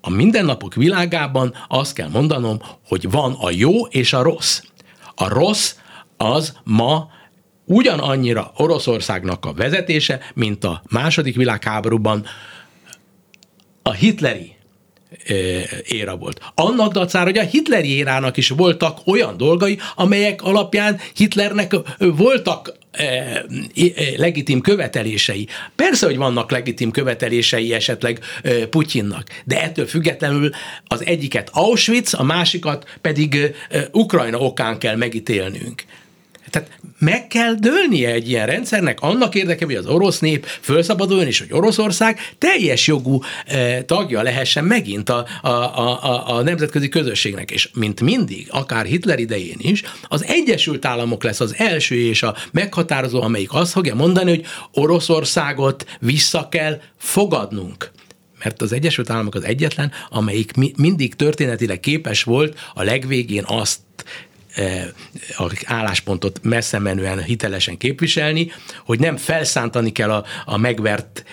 a 0.00 0.10
mindennapok 0.10 0.74
világában 0.74 1.54
azt 1.68 1.92
kell 1.92 2.08
mondanom, 2.08 2.60
hogy 2.86 3.10
van 3.10 3.36
a 3.40 3.50
jó 3.50 3.86
és 3.86 4.12
a 4.12 4.22
rossz. 4.22 4.62
A 5.14 5.28
rossz 5.28 5.74
az 6.16 6.56
ma 6.64 7.10
ugyanannyira 7.64 8.52
Oroszországnak 8.56 9.44
a 9.44 9.52
vezetése, 9.52 10.20
mint 10.34 10.64
a 10.64 10.82
második 10.90 11.36
világháborúban 11.36 12.26
a 13.82 13.92
hitleri 13.92 14.57
éra 15.86 16.16
volt. 16.16 16.40
Annak 16.54 16.92
dacára, 16.92 17.24
hogy 17.24 17.38
a 17.38 17.42
hitleri 17.42 17.96
érának 17.96 18.36
is 18.36 18.48
voltak 18.48 18.98
olyan 19.06 19.36
dolgai, 19.36 19.78
amelyek 19.94 20.42
alapján 20.42 21.00
Hitlernek 21.14 21.74
voltak 21.98 22.76
legitim 24.16 24.60
követelései. 24.60 25.48
Persze, 25.76 26.06
hogy 26.06 26.16
vannak 26.16 26.50
legitim 26.50 26.90
követelései 26.90 27.72
esetleg 27.72 28.20
Putyinnak, 28.70 29.24
de 29.44 29.62
ettől 29.62 29.86
függetlenül 29.86 30.50
az 30.86 31.06
egyiket 31.06 31.50
Auschwitz, 31.52 32.14
a 32.14 32.22
másikat 32.22 32.96
pedig 33.00 33.54
Ukrajna 33.92 34.38
okán 34.38 34.78
kell 34.78 34.96
megítélnünk. 34.96 35.84
Tehát 36.50 36.78
meg 36.98 37.26
kell 37.26 37.54
dőlnie 37.54 38.10
egy 38.10 38.28
ilyen 38.28 38.46
rendszernek 38.46 39.00
annak 39.00 39.34
érdekében, 39.34 39.76
hogy 39.76 39.84
az 39.84 39.94
orosz 39.94 40.18
nép 40.18 40.46
fölszabaduljon, 40.46 41.26
és 41.26 41.38
hogy 41.38 41.52
Oroszország 41.52 42.18
teljes 42.38 42.86
jogú 42.86 43.20
eh, 43.46 43.82
tagja 43.86 44.22
lehessen 44.22 44.64
megint 44.64 45.08
a, 45.08 45.26
a, 45.42 45.48
a, 45.48 46.36
a 46.36 46.42
nemzetközi 46.42 46.88
közösségnek. 46.88 47.50
És 47.50 47.68
mint 47.74 48.00
mindig, 48.00 48.46
akár 48.50 48.84
Hitler 48.84 49.18
idején 49.18 49.56
is, 49.58 49.82
az 50.02 50.24
Egyesült 50.24 50.84
Államok 50.84 51.22
lesz 51.22 51.40
az 51.40 51.54
első 51.56 51.94
és 51.94 52.22
a 52.22 52.36
meghatározó, 52.52 53.22
amelyik 53.22 53.52
azt 53.52 53.72
fogja 53.72 53.94
mondani, 53.94 54.30
hogy 54.30 54.44
Oroszországot 54.72 55.86
vissza 56.00 56.48
kell 56.50 56.80
fogadnunk 56.96 57.90
mert 58.44 58.62
az 58.62 58.72
Egyesült 58.72 59.10
Államok 59.10 59.34
az 59.34 59.44
egyetlen, 59.44 59.92
amelyik 60.10 60.52
mindig 60.76 61.14
történetileg 61.14 61.80
képes 61.80 62.22
volt 62.22 62.58
a 62.74 62.82
legvégén 62.82 63.44
azt 63.46 63.78
a 65.36 65.52
álláspontot 65.64 66.40
messze 66.42 66.78
menően 66.78 67.22
hitelesen 67.22 67.76
képviselni, 67.76 68.52
hogy 68.84 68.98
nem 68.98 69.16
felszántani 69.16 69.92
kell 69.92 70.10
a, 70.10 70.24
a 70.44 70.56
megvert 70.56 71.24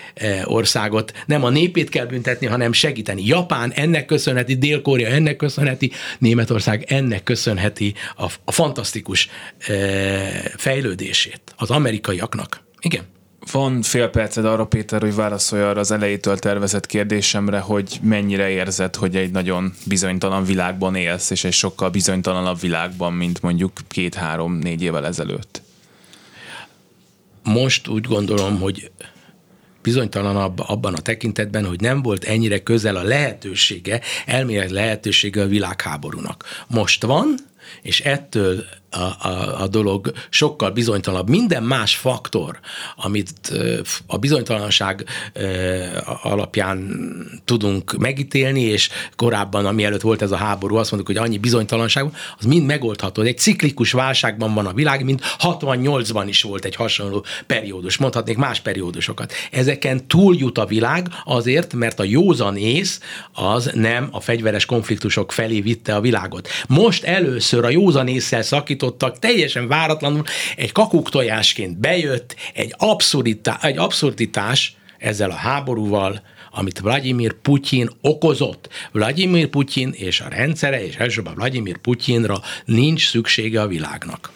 országot, 0.44 1.14
nem 1.26 1.44
a 1.44 1.50
népét 1.50 1.90
kell 1.90 2.06
büntetni, 2.06 2.48
hanem 2.48 2.72
segíteni. 2.72 3.26
Japán 3.26 3.72
ennek 3.72 4.06
köszönheti, 4.06 4.56
Dél-Korea 4.56 5.10
ennek 5.10 5.36
köszönheti, 5.36 5.92
Németország 6.20 6.86
ennek 6.88 7.24
köszönheti 7.24 7.94
a, 8.16 8.32
a 8.46 8.52
fantasztikus 8.52 9.30
fejlődését 10.58 11.42
az 11.58 11.70
amerikaiaknak. 11.70 12.64
Igen. 12.80 13.15
Van 13.52 13.82
fél 13.82 14.08
perced 14.08 14.46
arra, 14.46 14.66
Péter, 14.66 15.02
hogy 15.02 15.16
válaszolj 15.16 15.62
arra 15.62 15.80
az 15.80 15.92
elejétől 15.92 16.38
tervezett 16.38 16.86
kérdésemre, 16.86 17.60
hogy 17.60 18.00
mennyire 18.02 18.50
érzed, 18.50 18.96
hogy 18.96 19.16
egy 19.16 19.32
nagyon 19.32 19.74
bizonytalan 19.86 20.46
világban 20.46 20.96
élsz, 20.96 21.30
és 21.30 21.44
egy 21.44 21.54
sokkal 21.54 21.90
bizonytalanabb 21.90 22.60
világban, 22.60 23.14
mint 23.14 23.42
mondjuk 23.42 23.72
két-három-négy 23.88 24.82
évvel 24.82 25.06
ezelőtt. 25.06 25.62
Most 27.44 27.88
úgy 27.88 28.06
gondolom, 28.06 28.60
hogy 28.60 28.92
bizonytalanabb 29.82 30.60
abban 30.60 30.94
a 30.94 31.02
tekintetben, 31.02 31.66
hogy 31.66 31.80
nem 31.80 32.02
volt 32.02 32.24
ennyire 32.24 32.64
közel 32.64 32.96
a 32.96 33.04
lehetősége, 33.04 34.02
elmélet 34.26 34.72
lehetősége 34.72 35.42
a 35.42 35.48
világháborúnak. 35.48 36.44
Most 36.68 37.04
van, 37.04 37.36
és 37.82 38.00
ettől 38.02 38.66
a, 38.96 39.28
a, 39.28 39.62
a 39.62 39.68
dolog 39.68 40.12
sokkal 40.30 40.72
bizonytalanabb. 40.72 41.30
Minden 41.30 41.64
más 41.64 41.96
faktor, 41.96 42.60
amit 42.96 43.52
a 44.08 44.18
bizonytalanság 44.18 45.06
alapján 46.22 46.98
tudunk 47.46 47.98
megítélni, 47.98 48.62
és 48.62 48.90
korábban, 49.16 49.66
ami 49.66 49.84
előtt 49.84 50.02
volt 50.02 50.22
ez 50.22 50.32
a 50.32 50.36
háború, 50.36 50.76
azt 50.76 50.92
mondjuk, 50.92 51.18
hogy 51.18 51.28
annyi 51.28 51.38
bizonytalanság, 51.38 52.06
az 52.40 52.46
mind 52.46 52.66
megoldható. 52.66 53.22
Egy 53.22 53.38
ciklikus 53.38 53.92
válságban 53.92 54.54
van 54.54 54.66
a 54.66 54.74
világ, 54.74 55.04
mint 55.04 55.22
68-ban 55.40 56.24
is 56.28 56.42
volt 56.42 56.66
egy 56.66 56.76
hasonló 56.76 57.26
periódus, 57.48 57.98
mondhatnék 57.98 58.38
más 58.38 58.60
periódusokat. 58.60 59.34
Ezeken 59.52 60.08
túljut 60.08 60.58
a 60.58 60.66
világ 60.66 61.08
azért, 61.26 61.74
mert 61.74 62.00
a 62.00 62.04
józan 62.04 62.58
ész 62.58 63.00
az 63.34 63.72
nem 63.74 64.08
a 64.12 64.20
fegyveres 64.20 64.66
konfliktusok 64.66 65.32
felé 65.32 65.62
vitte 65.62 65.96
a 65.96 66.02
világot. 66.02 66.48
Most 66.68 67.04
először 67.04 67.66
a 67.66 67.70
józan 67.70 68.08
észsel 68.08 68.42
szakított 68.42 68.85
indítottak, 68.86 69.20
teljesen 69.20 69.68
váratlanul 69.68 70.24
egy 70.56 70.72
kakuktojásként 70.72 71.78
bejött 71.78 72.36
egy, 72.54 72.74
abszurditá, 72.78 73.58
egy 73.62 73.78
abszurditás 73.78 74.76
ezzel 74.98 75.30
a 75.30 75.36
háborúval, 75.36 76.22
amit 76.52 76.80
Vladimir 76.80 77.34
Putyin 77.34 77.90
okozott. 78.02 78.70
Vladimir 78.92 79.48
Putyin 79.48 79.90
és 79.94 80.20
a 80.20 80.28
rendszere, 80.30 80.86
és 80.86 80.96
elsősorban 80.96 81.36
Vladimir 81.36 81.78
Putyinra 81.78 82.42
nincs 82.66 83.10
szüksége 83.10 83.62
a 83.62 83.68
világnak. 83.68 84.32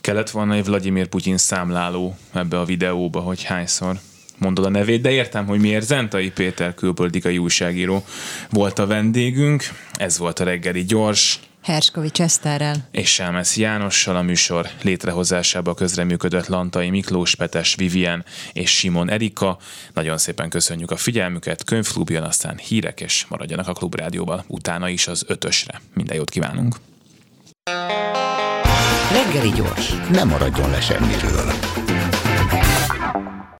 Kellett 0.00 0.30
volna 0.30 0.54
egy 0.54 0.64
Vladimir 0.64 1.06
Putyin 1.06 1.36
számláló 1.36 2.16
ebbe 2.34 2.58
a 2.58 2.64
videóba, 2.64 3.20
hogy 3.20 3.42
hányszor 3.42 3.96
mondod 4.38 4.64
a 4.64 4.68
nevét, 4.68 5.00
de 5.00 5.10
értem, 5.10 5.46
hogy 5.46 5.60
miért 5.60 5.84
Zentai 5.86 6.30
Péter 6.30 6.74
külpolitikai 6.74 7.38
újságíró 7.38 8.04
volt 8.50 8.78
a 8.78 8.86
vendégünk. 8.86 9.64
Ez 9.94 10.18
volt 10.18 10.40
a 10.40 10.44
reggeli 10.44 10.84
gyors. 10.84 11.40
Herskovics 11.62 12.20
Eszterrel. 12.20 12.88
És 12.90 13.12
Sámesz 13.12 13.56
Jánossal 13.56 14.16
a 14.16 14.22
műsor 14.22 14.68
létrehozásába 14.82 15.74
közreműködött 15.74 16.46
Lantai 16.46 16.90
Miklós, 16.90 17.34
Petes, 17.34 17.74
Vivien 17.74 18.24
és 18.52 18.70
Simon 18.70 19.10
Erika. 19.10 19.58
Nagyon 19.94 20.18
szépen 20.18 20.48
köszönjük 20.48 20.90
a 20.90 20.96
figyelmüket, 20.96 21.64
könyvklub 21.64 22.10
jön, 22.10 22.22
aztán 22.22 22.56
hírek, 22.56 23.00
és 23.00 23.26
maradjanak 23.28 23.68
a 23.68 23.72
Klubrádióval, 23.72 24.44
utána 24.46 24.88
is 24.88 25.06
az 25.06 25.24
ötösre. 25.26 25.80
Minden 25.94 26.16
jót 26.16 26.30
kívánunk! 26.30 26.76
Reggeli 29.12 29.50
gyors, 29.50 29.92
nem 30.10 30.28
maradjon 30.28 30.70
le 30.70 30.80
semmiről. 30.80 31.52